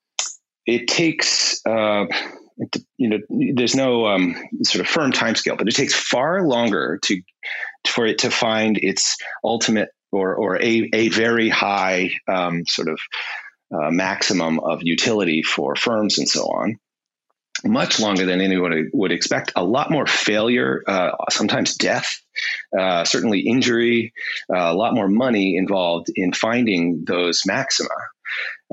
it 0.66 0.88
takes 0.88 1.66
uh, 1.66 2.06
you 2.98 3.10
know, 3.10 3.20
there's 3.56 3.76
no 3.76 4.08
um, 4.08 4.36
sort 4.64 4.82
of 4.82 4.88
firm 4.88 5.12
timescale, 5.12 5.58
but 5.58 5.68
it 5.68 5.76
takes 5.76 5.94
far 5.94 6.46
longer 6.46 7.00
to 7.04 7.22
for 7.88 8.06
it 8.06 8.20
to 8.20 8.32
find 8.32 8.78
its 8.78 9.18
ultimate 9.44 9.90
or 10.12 10.36
or 10.36 10.62
a 10.62 10.90
a 10.94 11.10
very 11.10 11.50
high 11.50 12.12
um, 12.28 12.66
sort 12.66 12.90
of 12.90 13.00
uh, 13.74 13.92
maximum 13.92 14.60
of 14.60 14.80
utility 14.82 15.44
for 15.44 15.76
firms 15.76 16.18
and 16.18 16.28
so 16.28 16.44
on. 16.44 16.78
Much 17.66 18.00
longer 18.00 18.26
than 18.26 18.40
anyone 18.40 18.90
would 18.94 19.12
expect. 19.12 19.52
A 19.58 19.64
lot 19.64 19.92
more 19.92 20.06
failure, 20.06 20.82
uh, 20.88 21.12
sometimes 21.30 21.76
death, 21.76 22.10
uh, 22.78 23.04
certainly 23.04 23.42
injury, 23.42 24.14
uh, 24.50 24.72
a 24.72 24.74
lot 24.74 24.94
more 24.94 25.10
money 25.10 25.58
involved 25.58 26.08
in 26.16 26.32
finding 26.32 27.04
those 27.06 27.42
maxima. 27.46 27.90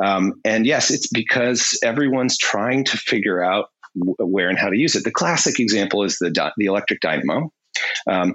Um, 0.03 0.35
and 0.44 0.66
yes, 0.66 0.90
it's 0.90 1.09
because 1.09 1.79
everyone's 1.83 2.38
trying 2.38 2.85
to 2.85 2.96
figure 2.96 3.42
out 3.42 3.70
where 3.97 4.49
and 4.49 4.59
how 4.59 4.69
to 4.69 4.79
use 4.79 4.95
it. 4.95 5.05
The 5.05 5.11
classic 5.11 5.61
example 5.61 6.05
is 6.05 6.19
the 6.19 6.31
the 6.57 6.67
electric 6.67 7.01
dynamo. 7.01 7.53
Um, 8.09 8.35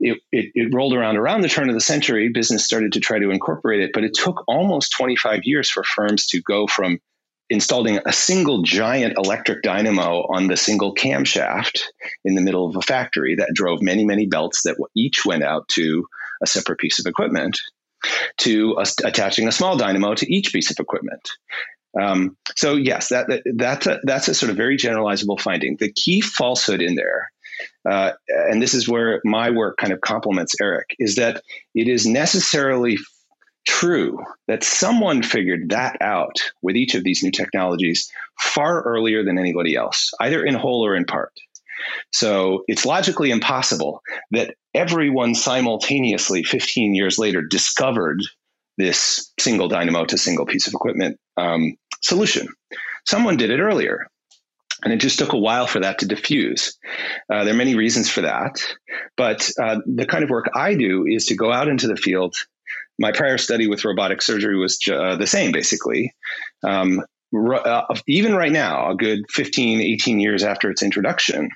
it, 0.00 0.18
it, 0.32 0.50
it, 0.54 0.74
rolled 0.74 0.94
around 0.94 1.16
around 1.16 1.42
the 1.42 1.48
turn 1.48 1.68
of 1.68 1.74
the 1.74 1.80
century. 1.80 2.30
Business 2.32 2.64
started 2.64 2.92
to 2.92 3.00
try 3.00 3.18
to 3.18 3.30
incorporate 3.30 3.82
it, 3.82 3.90
but 3.92 4.02
it 4.02 4.14
took 4.14 4.42
almost 4.48 4.92
25 4.96 5.40
years 5.44 5.70
for 5.70 5.84
firms 5.84 6.26
to 6.28 6.40
go 6.40 6.66
from 6.66 6.98
installing 7.50 7.98
a 8.06 8.12
single 8.12 8.62
giant 8.62 9.14
electric 9.18 9.62
dynamo 9.62 10.24
on 10.32 10.46
the 10.46 10.56
single 10.56 10.94
camshaft 10.94 11.80
in 12.24 12.34
the 12.34 12.40
middle 12.40 12.66
of 12.66 12.76
a 12.76 12.82
factory 12.82 13.34
that 13.34 13.50
drove 13.52 13.82
many, 13.82 14.04
many 14.04 14.26
belts 14.26 14.62
that 14.62 14.76
each 14.96 15.26
went 15.26 15.42
out 15.42 15.68
to 15.68 16.06
a 16.42 16.46
separate 16.46 16.78
piece 16.78 16.98
of 16.98 17.06
equipment 17.06 17.58
to 18.38 18.76
attaching 19.04 19.48
a 19.48 19.52
small 19.52 19.76
dynamo 19.76 20.14
to 20.14 20.32
each 20.32 20.52
piece 20.52 20.70
of 20.70 20.78
equipment. 20.78 21.28
Um, 21.98 22.36
so 22.56 22.74
yes, 22.74 23.08
that, 23.08 23.28
that 23.28 23.42
that's 23.56 23.86
a, 23.86 24.00
that's 24.04 24.28
a 24.28 24.34
sort 24.34 24.50
of 24.50 24.56
very 24.56 24.76
generalizable 24.76 25.40
finding. 25.40 25.76
The 25.78 25.92
key 25.92 26.20
falsehood 26.20 26.80
in 26.80 26.94
there, 26.94 27.30
uh, 27.88 28.12
and 28.28 28.62
this 28.62 28.74
is 28.74 28.88
where 28.88 29.20
my 29.24 29.50
work 29.50 29.76
kind 29.76 29.92
of 29.92 30.00
complements 30.00 30.54
Erik, 30.60 30.94
is 30.98 31.16
that 31.16 31.42
it 31.74 31.88
is 31.88 32.06
necessarily 32.06 32.98
true 33.66 34.18
that 34.48 34.64
someone 34.64 35.22
figured 35.22 35.70
that 35.70 35.96
out 36.00 36.36
with 36.62 36.76
each 36.76 36.94
of 36.94 37.04
these 37.04 37.22
new 37.22 37.30
technologies 37.30 38.10
far 38.38 38.82
earlier 38.82 39.24
than 39.24 39.38
anybody 39.38 39.76
else, 39.76 40.12
either 40.20 40.44
in 40.44 40.54
whole 40.54 40.84
or 40.84 40.94
in 40.94 41.04
part. 41.04 41.32
So 42.12 42.64
it's 42.68 42.84
logically 42.84 43.30
impossible 43.30 44.02
that 44.32 44.54
everyone 44.74 45.34
simultaneously, 45.34 46.42
15 46.42 46.94
years 46.94 47.18
later, 47.18 47.42
discovered 47.42 48.20
this 48.76 49.32
single 49.38 49.68
dynamo 49.68 50.04
to 50.04 50.18
single 50.18 50.46
piece 50.46 50.66
of 50.66 50.74
equipment 50.74 51.18
um, 51.36 51.76
solution. 52.02 52.48
Someone 53.06 53.36
did 53.36 53.50
it 53.50 53.60
earlier. 53.60 54.06
And 54.82 54.94
it 54.94 54.96
just 54.96 55.18
took 55.18 55.34
a 55.34 55.38
while 55.38 55.66
for 55.66 55.80
that 55.80 55.98
to 55.98 56.06
diffuse. 56.06 56.78
Uh, 57.30 57.44
there 57.44 57.52
are 57.52 57.56
many 57.56 57.74
reasons 57.74 58.08
for 58.08 58.22
that. 58.22 58.62
But 59.16 59.50
uh, 59.62 59.80
the 59.86 60.06
kind 60.06 60.24
of 60.24 60.30
work 60.30 60.50
I 60.54 60.74
do 60.74 61.04
is 61.06 61.26
to 61.26 61.34
go 61.34 61.52
out 61.52 61.68
into 61.68 61.86
the 61.86 61.96
field. 61.96 62.34
My 62.98 63.12
prior 63.12 63.36
study 63.36 63.66
with 63.66 63.84
robotic 63.84 64.22
surgery 64.22 64.56
was 64.56 64.78
uh, 64.90 65.16
the 65.16 65.26
same, 65.26 65.52
basically. 65.52 66.14
Um, 66.62 67.02
uh, 67.34 67.94
even 68.06 68.34
right 68.34 68.52
now, 68.52 68.90
a 68.90 68.94
good 68.94 69.24
15, 69.30 69.80
18 69.80 70.18
years 70.18 70.42
after 70.42 70.70
its 70.70 70.82
introduction, 70.82 71.50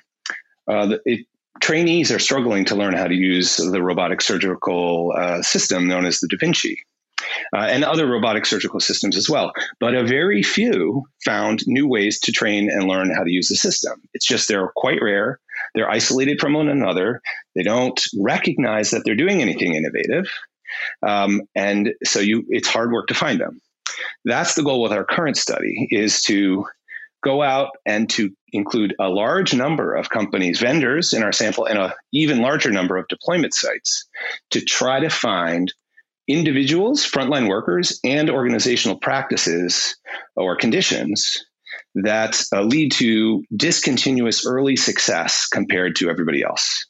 uh, 0.69 0.97
it, 1.05 1.25
trainees 1.61 2.11
are 2.11 2.19
struggling 2.19 2.65
to 2.65 2.75
learn 2.75 2.95
how 2.95 3.07
to 3.07 3.15
use 3.15 3.57
the 3.57 3.81
robotic 3.81 4.21
surgical 4.21 5.13
uh, 5.17 5.41
system 5.41 5.87
known 5.87 6.05
as 6.05 6.19
the 6.19 6.27
Da 6.27 6.37
Vinci 6.39 6.79
uh, 7.55 7.67
and 7.69 7.83
other 7.83 8.07
robotic 8.07 8.45
surgical 8.45 8.79
systems 8.79 9.17
as 9.17 9.29
well. 9.29 9.51
But 9.79 9.95
a 9.95 10.05
very 10.05 10.43
few 10.43 11.03
found 11.23 11.61
new 11.67 11.87
ways 11.87 12.19
to 12.21 12.31
train 12.31 12.69
and 12.69 12.87
learn 12.87 13.13
how 13.13 13.23
to 13.23 13.31
use 13.31 13.47
the 13.47 13.55
system. 13.55 14.01
It's 14.13 14.27
just 14.27 14.47
they're 14.47 14.71
quite 14.75 15.01
rare. 15.01 15.39
They're 15.73 15.89
isolated 15.89 16.39
from 16.39 16.53
one 16.53 16.69
another. 16.69 17.21
They 17.55 17.63
don't 17.63 18.01
recognize 18.17 18.91
that 18.91 19.03
they're 19.05 19.15
doing 19.15 19.41
anything 19.41 19.75
innovative. 19.75 20.29
Um, 21.05 21.41
and 21.55 21.93
so 22.03 22.19
you, 22.19 22.45
it's 22.49 22.67
hard 22.67 22.91
work 22.91 23.07
to 23.07 23.13
find 23.13 23.39
them. 23.39 23.61
That's 24.25 24.55
the 24.55 24.63
goal 24.63 24.81
with 24.81 24.91
our 24.91 25.05
current 25.05 25.37
study 25.37 25.87
is 25.91 26.21
to 26.23 26.65
go 27.23 27.41
out 27.41 27.69
and 27.85 28.09
to 28.11 28.29
include 28.51 28.93
a 28.99 29.09
large 29.09 29.53
number 29.53 29.95
of 29.95 30.09
companies, 30.09 30.59
vendors 30.59 31.11
in 31.13 31.23
our 31.23 31.31
sample, 31.31 31.65
and 31.65 31.79
an 31.79 31.91
even 32.13 32.39
larger 32.39 32.71
number 32.71 32.97
of 32.97 33.07
deployment 33.07 33.53
sites 33.53 34.05
to 34.51 34.61
try 34.61 34.99
to 34.99 35.09
find 35.09 35.73
individuals, 36.27 37.05
frontline 37.05 37.47
workers, 37.47 37.99
and 38.03 38.29
organizational 38.29 38.97
practices 38.97 39.95
or 40.35 40.55
conditions 40.55 41.45
that 41.95 42.41
uh, 42.53 42.61
lead 42.61 42.91
to 42.93 43.43
discontinuous 43.55 44.45
early 44.45 44.75
success 44.75 45.47
compared 45.47 45.95
to 45.97 46.09
everybody 46.09 46.43
else. 46.43 46.85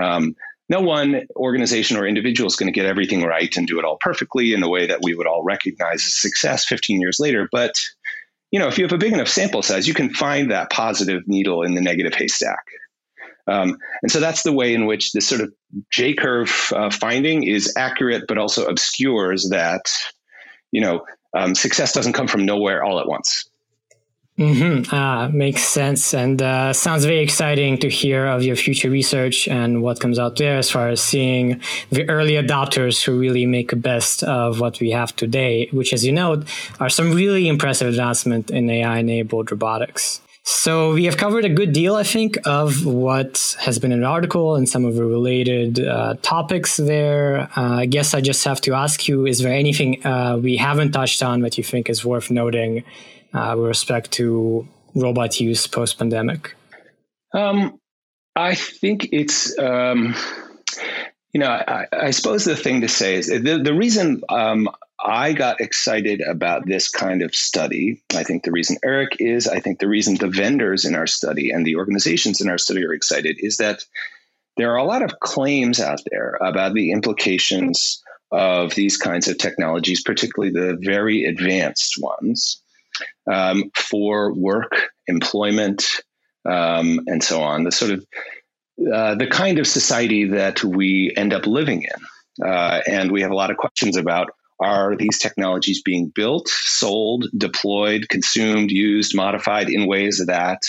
Um, 0.00 0.34
no 0.68 0.80
one 0.80 1.26
organization 1.36 1.96
or 1.96 2.06
individual 2.06 2.46
is 2.46 2.56
going 2.56 2.72
to 2.72 2.78
get 2.78 2.86
everything 2.86 3.22
right 3.22 3.54
and 3.56 3.66
do 3.66 3.78
it 3.78 3.84
all 3.84 3.96
perfectly 4.00 4.52
in 4.52 4.62
a 4.62 4.68
way 4.68 4.86
that 4.86 5.00
we 5.02 5.14
would 5.14 5.26
all 5.26 5.42
recognize 5.42 6.06
as 6.06 6.20
success 6.20 6.64
15 6.64 7.00
years 7.00 7.18
later. 7.18 7.48
But 7.50 7.74
you 8.50 8.58
know, 8.58 8.68
if 8.68 8.78
you 8.78 8.84
have 8.84 8.92
a 8.92 8.98
big 8.98 9.12
enough 9.12 9.28
sample 9.28 9.62
size, 9.62 9.86
you 9.86 9.94
can 9.94 10.12
find 10.12 10.50
that 10.50 10.70
positive 10.70 11.22
needle 11.26 11.62
in 11.62 11.74
the 11.74 11.80
negative 11.80 12.14
haystack. 12.14 12.64
Um, 13.50 13.76
and 14.02 14.12
so 14.12 14.20
that's 14.20 14.42
the 14.42 14.52
way 14.52 14.74
in 14.74 14.86
which 14.86 15.12
this 15.12 15.26
sort 15.26 15.40
of 15.40 15.52
J 15.90 16.14
curve 16.14 16.72
uh, 16.74 16.90
finding 16.90 17.42
is 17.42 17.74
accurate, 17.76 18.24
but 18.28 18.38
also 18.38 18.66
obscures 18.66 19.48
that, 19.50 19.92
you 20.70 20.80
know, 20.80 21.04
um, 21.36 21.54
success 21.54 21.92
doesn't 21.92 22.12
come 22.12 22.28
from 22.28 22.44
nowhere 22.44 22.84
all 22.84 23.00
at 23.00 23.08
once. 23.08 23.50
Mm-hmm. 24.38 24.94
Ah, 24.94 25.28
makes 25.30 25.62
sense, 25.62 26.14
and 26.14 26.40
uh, 26.40 26.72
sounds 26.72 27.04
very 27.04 27.18
exciting 27.18 27.76
to 27.78 27.90
hear 27.90 28.26
of 28.26 28.42
your 28.42 28.56
future 28.56 28.88
research 28.88 29.46
and 29.46 29.82
what 29.82 30.00
comes 30.00 30.18
out 30.18 30.36
there 30.36 30.56
as 30.56 30.70
far 30.70 30.88
as 30.88 31.02
seeing 31.02 31.60
the 31.90 32.08
early 32.08 32.32
adopters 32.32 33.04
who 33.04 33.18
really 33.18 33.44
make 33.44 33.68
the 33.68 33.76
best 33.76 34.22
of 34.22 34.58
what 34.58 34.80
we 34.80 34.92
have 34.92 35.14
today, 35.14 35.68
which, 35.72 35.92
as 35.92 36.06
you 36.06 36.12
know, 36.12 36.42
are 36.78 36.88
some 36.88 37.12
really 37.12 37.48
impressive 37.48 37.88
advancement 37.88 38.50
in 38.50 38.70
AI-enabled 38.70 39.50
robotics. 39.50 40.22
So 40.42 40.94
we 40.94 41.04
have 41.04 41.16
covered 41.16 41.44
a 41.44 41.50
good 41.50 41.72
deal, 41.72 41.96
I 41.96 42.02
think, 42.02 42.38
of 42.46 42.86
what 42.86 43.56
has 43.60 43.78
been 43.78 43.98
the 43.98 44.06
article 44.06 44.56
and 44.56 44.68
some 44.68 44.84
of 44.84 44.94
the 44.94 45.04
related 45.04 45.80
uh, 45.80 46.14
topics 46.22 46.78
there. 46.78 47.48
Uh, 47.56 47.80
I 47.80 47.86
guess 47.86 48.14
I 48.14 48.20
just 48.20 48.44
have 48.44 48.60
to 48.62 48.74
ask 48.74 49.06
you: 49.06 49.26
Is 49.26 49.40
there 49.40 49.52
anything 49.52 50.04
uh, 50.04 50.38
we 50.38 50.56
haven't 50.56 50.92
touched 50.92 51.22
on 51.22 51.40
that 51.42 51.58
you 51.58 51.64
think 51.64 51.90
is 51.90 52.04
worth 52.04 52.30
noting 52.30 52.84
uh, 53.34 53.54
with 53.56 53.66
respect 53.66 54.12
to 54.12 54.66
robot 54.94 55.38
use 55.40 55.66
post 55.66 55.98
pandemic? 55.98 56.54
Um, 57.34 57.78
I 58.34 58.54
think 58.54 59.08
it's. 59.12 59.58
Um, 59.58 60.14
you 61.32 61.38
know, 61.38 61.46
I, 61.48 61.86
I, 61.92 62.10
suppose 62.10 62.44
the 62.44 62.56
thing 62.56 62.80
to 62.80 62.88
say 62.88 63.14
is 63.14 63.28
the, 63.28 63.60
the 63.62 63.72
reason 63.72 64.22
um, 64.28 64.68
I 65.04 65.32
got 65.32 65.60
excited 65.60 66.20
about 66.20 66.66
this 66.66 66.90
kind 66.90 67.22
of 67.22 67.34
study. 67.34 68.02
I 68.14 68.22
think 68.22 68.44
the 68.44 68.52
reason 68.52 68.76
Erik 68.84 69.16
is, 69.18 69.48
I 69.48 69.60
think 69.60 69.78
the 69.78 69.88
reason 69.88 70.16
the 70.16 70.28
vendors 70.28 70.84
in 70.84 70.94
our 70.94 71.06
study 71.06 71.50
and 71.50 71.66
the 71.66 71.76
organizations 71.76 72.40
in 72.40 72.48
our 72.50 72.58
study 72.58 72.84
are 72.84 72.92
excited 72.92 73.36
is 73.38 73.56
that 73.58 73.84
there 74.56 74.72
are 74.72 74.76
a 74.76 74.84
lot 74.84 75.02
of 75.02 75.20
claims 75.20 75.80
out 75.80 76.00
there 76.10 76.36
about 76.42 76.74
the 76.74 76.92
implications 76.92 78.02
of 78.30 78.74
these 78.74 78.96
kinds 78.96 79.26
of 79.26 79.38
technologies, 79.38 80.02
particularly 80.02 80.52
the 80.52 80.78
very 80.80 81.24
advanced 81.24 81.94
ones, 81.98 82.62
um, 83.30 83.70
for 83.74 84.34
work, 84.34 84.90
employment, 85.06 85.84
um, 86.48 87.00
and 87.06 87.22
so 87.22 87.42
on. 87.42 87.64
The 87.64 87.72
sort 87.72 87.92
of 87.92 88.06
uh, 88.92 89.14
the 89.14 89.26
kind 89.26 89.58
of 89.58 89.66
society 89.66 90.26
that 90.26 90.62
we 90.62 91.12
end 91.16 91.32
up 91.32 91.46
living 91.46 91.84
in, 91.84 92.46
uh, 92.46 92.80
and 92.86 93.10
we 93.10 93.22
have 93.22 93.30
a 93.30 93.36
lot 93.36 93.50
of 93.50 93.56
questions 93.56 93.96
about 93.96 94.30
are 94.60 94.96
these 94.96 95.18
technologies 95.18 95.82
being 95.82 96.08
built, 96.14 96.48
sold, 96.48 97.26
deployed, 97.36 98.08
consumed, 98.08 98.70
used, 98.70 99.14
modified 99.14 99.70
in 99.70 99.86
ways 99.86 100.22
that 100.26 100.60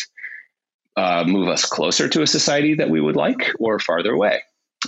uh, 0.98 1.24
move 1.28 1.48
us 1.48 1.66
closer 1.66 2.08
to 2.08 2.22
a 2.22 2.28
society 2.28 2.76
that 2.76 2.90
we 2.90 3.02
would 3.02 3.16
like 3.16 3.52
or 3.60 3.80
farther 3.80 4.14
away, 4.14 4.42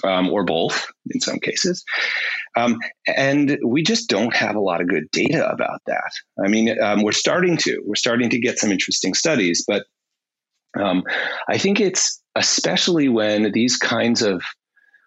um, 0.03 0.29
or 0.29 0.43
both 0.43 0.87
in 1.11 1.19
some 1.19 1.39
cases. 1.39 1.83
Um, 2.55 2.77
and 3.07 3.57
we 3.65 3.83
just 3.83 4.09
don't 4.09 4.35
have 4.35 4.55
a 4.55 4.61
lot 4.61 4.81
of 4.81 4.87
good 4.87 5.09
data 5.11 5.49
about 5.49 5.81
that. 5.87 6.11
I 6.43 6.47
mean, 6.47 6.81
um, 6.81 7.03
we're 7.03 7.11
starting 7.11 7.57
to. 7.57 7.81
We're 7.85 7.95
starting 7.95 8.29
to 8.29 8.39
get 8.39 8.59
some 8.59 8.71
interesting 8.71 9.13
studies, 9.13 9.63
but 9.67 9.85
um, 10.79 11.03
I 11.49 11.57
think 11.57 11.79
it's 11.79 12.21
especially 12.35 13.09
when 13.09 13.51
these 13.51 13.77
kinds 13.77 14.21
of 14.21 14.41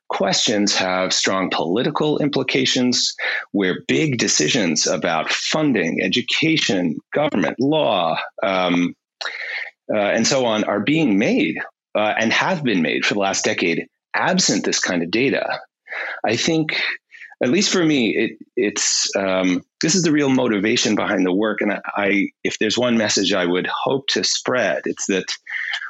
questions 0.09 0.75
have 0.75 1.12
strong 1.12 1.51
political 1.51 2.19
implications, 2.19 3.14
where 3.53 3.83
big 3.88 4.19
decisions 4.19 4.87
about 4.87 5.31
funding, 5.31 6.01
education, 6.03 6.97
government, 7.12 7.59
law, 7.59 8.19
um, 8.42 8.95
uh, 9.92 9.99
and 9.99 10.27
so 10.27 10.45
on 10.45 10.64
are 10.64 10.81
being 10.81 11.19
made 11.19 11.59
uh, 11.95 12.14
and 12.19 12.33
have 12.33 12.62
been 12.62 12.83
made 12.83 13.05
for 13.05 13.14
the 13.14 13.21
last 13.21 13.45
decade 13.45 13.87
absent 14.14 14.64
this 14.64 14.81
kind 14.81 15.03
of 15.03 15.11
data. 15.11 15.61
I 16.25 16.37
think, 16.37 16.81
at 17.42 17.51
least 17.51 17.70
for 17.70 17.85
me, 17.85 18.16
it, 18.16 18.38
it's 18.57 19.14
um, 19.14 19.62
this 19.83 19.94
is 19.94 20.03
the 20.03 20.12
real 20.12 20.31
motivation 20.31 20.94
behind 20.94 21.27
the 21.27 21.33
work. 21.33 21.61
And 21.61 21.72
I, 21.72 21.81
I, 21.94 22.29
if 22.44 22.59
there's 22.59 22.79
one 22.79 22.96
message 22.96 23.33
I 23.33 23.44
would 23.44 23.66
hope 23.66 24.07
to 24.09 24.25
spread, 24.25 24.83
it's 24.87 25.07
that 25.07 25.27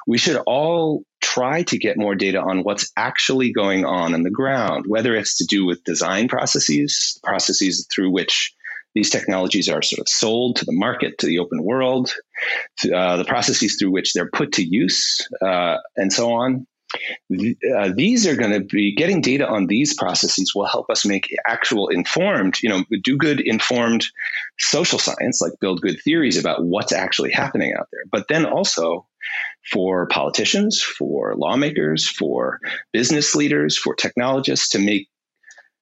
we 0.06 0.18
should 0.18 0.36
all 0.46 1.04
try 1.20 1.62
to 1.64 1.78
get 1.78 1.96
more 1.96 2.14
data 2.14 2.40
on 2.40 2.62
what's 2.62 2.90
actually 2.96 3.52
going 3.52 3.84
on 3.84 4.14
on 4.14 4.22
the 4.22 4.30
ground, 4.30 4.86
whether 4.88 5.14
it's 5.14 5.36
to 5.38 5.44
do 5.44 5.64
with 5.64 5.84
design 5.84 6.28
processes, 6.28 7.18
processes 7.22 7.86
through 7.94 8.10
which 8.10 8.52
these 8.94 9.10
technologies 9.10 9.68
are 9.68 9.82
sort 9.82 10.00
of 10.00 10.08
sold 10.08 10.56
to 10.56 10.64
the 10.64 10.72
market, 10.72 11.18
to 11.18 11.26
the 11.26 11.38
open 11.38 11.62
world, 11.62 12.12
to, 12.78 12.96
uh, 12.96 13.16
the 13.16 13.24
processes 13.24 13.76
through 13.76 13.90
which 13.90 14.14
they're 14.14 14.30
put 14.30 14.52
to 14.52 14.64
use, 14.64 15.28
uh, 15.42 15.76
and 15.96 16.12
so 16.12 16.32
on. 16.32 16.66
Uh, 16.94 17.90
these 17.94 18.26
are 18.26 18.36
going 18.36 18.52
to 18.52 18.60
be 18.60 18.94
getting 18.94 19.20
data 19.20 19.46
on 19.46 19.66
these 19.66 19.94
processes 19.94 20.52
will 20.54 20.66
help 20.66 20.88
us 20.88 21.04
make 21.04 21.34
actual 21.46 21.88
informed, 21.88 22.56
you 22.62 22.68
know, 22.68 22.84
do 23.02 23.16
good 23.16 23.40
informed 23.40 24.06
social 24.58 24.98
science, 24.98 25.40
like 25.40 25.52
build 25.60 25.80
good 25.80 26.00
theories 26.02 26.38
about 26.38 26.64
what's 26.64 26.92
actually 26.92 27.32
happening 27.32 27.74
out 27.78 27.88
there. 27.92 28.02
But 28.10 28.28
then 28.28 28.46
also 28.46 29.06
for 29.70 30.06
politicians, 30.06 30.80
for 30.80 31.34
lawmakers, 31.36 32.08
for 32.08 32.60
business 32.92 33.34
leaders, 33.34 33.76
for 33.76 33.94
technologists 33.94 34.70
to 34.70 34.78
make 34.78 35.08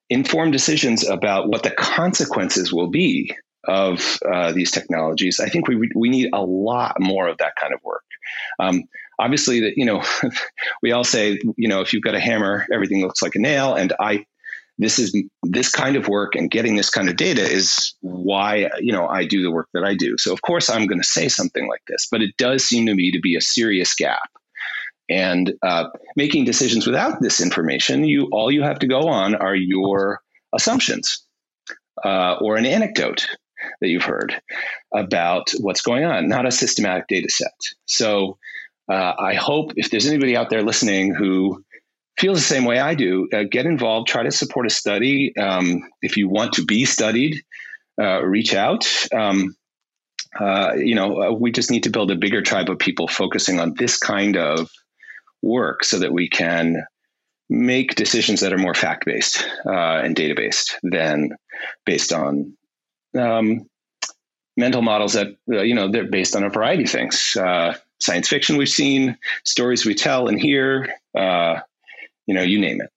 informed 0.09 0.53
decisions 0.53 1.07
about 1.07 1.49
what 1.49 1.63
the 1.63 1.71
consequences 1.71 2.73
will 2.73 2.89
be 2.89 3.35
of 3.67 4.19
uh, 4.31 4.53
these 4.53 4.71
technologies. 4.71 5.41
I 5.41 5.49
think 5.49 5.69
we 5.69 5.91
we 5.95 6.09
need 6.09 6.31
a 6.33 6.43
lot 6.43 6.97
more 7.01 7.29
of 7.29 7.39
that 7.39 7.57
kind 7.57 7.73
of 7.73 7.81
work. 7.83 8.05
Um, 8.59 8.85
obviously, 9.19 9.61
that 9.61 9.75
you 9.77 9.85
know, 9.85 10.03
we 10.83 10.93
all 10.93 11.05
say 11.05 11.39
you 11.57 11.69
know 11.69 11.81
if 11.81 11.93
you've 11.93 12.03
got 12.03 12.15
a 12.15 12.21
hammer, 12.21 12.67
everything 12.73 13.03
looks 13.03 13.23
like 13.23 13.35
a 13.35 13.41
nail, 13.41 13.75
and 13.75 13.93
I 14.01 14.27
this 14.79 14.99
is 14.99 15.17
this 15.45 15.71
kind 15.71 15.97
of 15.97 16.09
work 16.09 16.35
and 16.35 16.51
getting 16.51 16.75
this 16.75 16.91
kind 16.91 17.09
of 17.09 17.17
data 17.17 17.43
is 17.43 17.95
why 18.01 18.71
you 18.81 18.93
know 18.93 19.07
I 19.07 19.25
do 19.25 19.43
the 19.43 19.51
work 19.51 19.69
that 19.75 19.85
I 19.85 19.95
do. 19.95 20.17
So 20.19 20.33
of 20.33 20.43
course 20.43 20.69
I'm 20.69 20.87
going 20.87 21.01
to 21.01 21.07
say 21.07 21.29
something 21.29 21.69
like 21.69 21.83
this, 21.87 22.09
but 22.11 22.23
it 22.23 22.37
does 22.39 22.65
seem 22.65 22.87
to 22.87 22.95
me 22.95 23.11
to 23.13 23.21
be 23.21 23.37
a 23.37 23.41
serious 23.41 23.95
gap. 23.95 24.31
And 25.11 25.53
uh, 25.63 25.91
making 26.17 26.47
decisions 26.47 26.87
without 26.87 27.21
this 27.21 27.41
information, 27.41 28.05
you 28.05 28.29
all 28.33 28.51
you 28.51 28.63
have 28.63 28.79
to 28.81 28.87
go 28.87 29.09
on 29.09 29.35
are 29.35 29.55
your 29.55 30.21
assumptions 30.55 31.25
uh, 32.05 32.37
or 32.41 32.57
an 32.57 32.67
anecdote 32.67 33.27
that 33.81 33.89
you've 33.89 34.05
heard 34.05 34.41
about 34.95 35.51
what's 35.61 35.83
going 35.83 36.05
on, 36.05 36.29
not 36.29 36.47
a 36.47 36.51
systematic 36.51 37.07
data 37.09 37.31
set. 37.31 37.53
So 37.87 38.39
uh, 38.91 39.13
I 39.19 39.35
hope 39.35 39.73
if 39.77 39.91
there's 39.91 40.07
anybody 40.07 40.37
out 40.37 40.51
there 40.51 40.63
listening 40.63 41.15
who 41.15 41.65
feels 42.19 42.39
the 42.39 42.45
same 42.45 42.65
way 42.65 42.79
I 42.79 42.95
do, 42.95 43.29
uh, 43.33 43.45
get 43.51 43.67
involved, 43.67 44.09
try 44.09 44.23
to 44.23 44.31
support 44.31 44.67
a 44.67 44.71
study. 44.71 45.37
Um, 45.37 45.83
if 46.03 46.17
you 46.17 46.29
want 46.29 46.53
to 46.55 46.65
be 46.65 46.85
studied, 46.85 47.43
uh, 48.01 48.23
reach 48.23 48.55
out. 48.55 48.87
Um, 49.13 49.57
uh, 50.39 50.73
you 50.77 50.95
know, 50.95 51.23
uh, 51.23 51.33
we 51.33 51.53
just 51.53 51.71
need 51.71 51.85
to 51.85 51.91
build 51.91 52.11
a 52.11 52.17
bigger 52.17 52.43
tribe 52.43 52.69
of 52.69 52.79
people 52.79 53.09
focusing 53.09 53.61
on 53.61 53.75
this 53.75 53.97
kind 53.97 54.37
of 54.37 54.71
work 55.43 55.85
so 55.85 55.99
that 55.99 56.13
we 56.13 56.29
can 56.29 56.85
make 57.49 57.95
decisions 57.95 58.41
that 58.41 58.53
are 58.53 58.59
more 58.59 58.75
fact 58.75 59.05
based 59.05 59.47
uh, 59.67 60.01
and 60.03 60.17
data 60.17 60.35
based 60.35 60.77
than 60.83 61.31
based 61.85 62.13
on 62.13 62.57
um, 63.17 63.67
mental 64.57 64.83
models 64.83 65.13
that, 65.13 65.29
you 65.47 65.75
know, 65.75 65.91
they're 65.91 66.11
based 66.11 66.35
on 66.35 66.43
a 66.43 66.49
variety 66.49 66.85
of 66.85 66.91
things. 66.91 67.37
Science 68.05 68.29
fiction 68.29 68.59
we've 68.59 68.69
seen, 68.69 69.17
stories 69.45 69.87
we 69.87 69.95
tell 69.95 70.29
and 70.29 70.39
hear, 70.39 70.95
you 71.15 72.35
know, 72.35 72.43
you 72.43 72.59
name 72.59 72.81
it. 72.83 72.91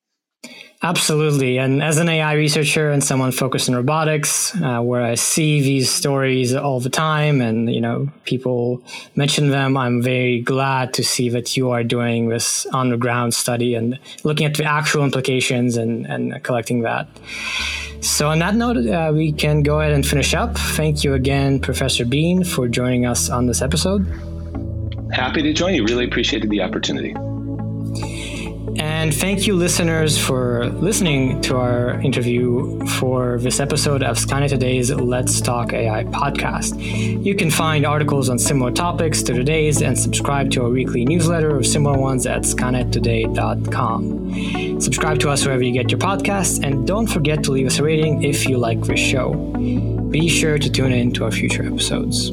Absolutely. 0.84 1.58
And 1.58 1.82
as 1.82 1.98
an 1.98 2.08
AI 2.08 2.34
researcher 2.34 2.92
and 2.92 3.04
someone 3.04 3.32
focused 3.32 3.68
in 3.68 3.76
robotics, 3.76 4.56
uh, 4.62 4.80
where 4.80 5.02
I 5.02 5.16
see 5.16 5.60
these 5.62 5.90
stories 5.90 6.54
all 6.54 6.80
the 6.80 6.90
time 6.90 7.42
and, 7.42 7.74
you 7.74 7.82
know, 7.82 8.10
people 8.26 8.84
mention 9.16 9.50
them, 9.50 9.76
I'm 9.76 10.04
very 10.04 10.42
glad 10.42 10.94
to 10.96 11.04
see 11.04 11.30
that 11.30 11.58
you 11.58 11.72
are 11.72 11.84
doing 11.84 12.30
this 12.30 12.68
on 12.68 12.90
the 12.90 12.98
ground 12.98 13.34
study 13.34 13.74
and 13.74 13.98
looking 14.24 14.46
at 14.46 14.54
the 14.54 14.66
actual 14.66 15.04
implications 15.04 15.78
and, 15.78 16.06
and 16.06 16.44
collecting 16.44 16.82
that. 16.82 17.08
So, 18.02 18.30
on 18.30 18.38
that 18.40 18.54
note, 18.54 18.78
uh, 18.78 19.12
we 19.12 19.32
can 19.32 19.64
go 19.64 19.80
ahead 19.80 19.94
and 19.94 20.06
finish 20.06 20.36
up. 20.36 20.56
Thank 20.56 21.04
you 21.04 21.16
again, 21.16 21.60
Professor 21.60 22.06
Beane, 22.06 22.44
for 22.44 22.68
joining 22.68 23.08
us 23.08 23.32
on 23.32 23.48
this 23.48 23.64
episode. 23.64 24.06
Happy 25.12 25.42
to 25.42 25.54
join 25.54 25.74
you. 25.74 25.86
Really 25.86 26.06
appreciated 26.06 26.50
the 26.50 26.62
opportunity. 26.62 27.16
And 28.80 29.12
thank 29.14 29.46
you, 29.48 29.56
listeners, 29.56 30.24
for 30.24 30.68
listening 30.68 31.42
to 31.42 31.58
our 31.58 32.00
interview 32.02 32.80
for 32.86 33.40
this 33.40 33.60
episode 33.60 34.04
of 34.04 34.18
Skynet 34.18 34.50
Today's 34.50 34.92
Let's 34.92 35.42
Talk 35.42 35.74
AI 35.74 36.04
podcast. 36.04 36.80
You 37.24 37.34
can 37.34 37.50
find 37.50 37.88
articles 37.88 38.30
on 38.30 38.38
similar 38.38 38.72
topics 38.72 39.24
to 39.24 39.34
today's 39.34 39.82
and 39.82 39.98
subscribe 39.98 40.52
to 40.52 40.62
our 40.64 40.70
weekly 40.70 41.06
newsletter 41.06 41.58
of 41.58 41.66
similar 41.66 41.98
ones 41.98 42.28
at 42.28 42.44
skynettoday.com. 42.44 44.80
Subscribe 44.80 45.18
to 45.20 45.30
us 45.30 45.44
wherever 45.44 45.64
you 45.64 45.74
get 45.74 45.90
your 45.90 46.00
podcasts, 46.00 46.64
and 46.64 46.86
don't 46.86 47.08
forget 47.08 47.44
to 47.46 47.52
leave 47.52 47.66
us 47.66 47.80
a 47.80 47.84
rating 47.84 48.22
if 48.22 48.48
you 48.48 48.60
like 48.60 48.82
this 48.82 49.00
show. 49.00 49.34
Be 50.12 50.30
sure 50.30 50.60
to 50.60 50.70
tune 50.70 50.92
in 50.92 51.12
to 51.14 51.26
our 51.26 51.32
future 51.32 51.66
episodes. 51.66 52.32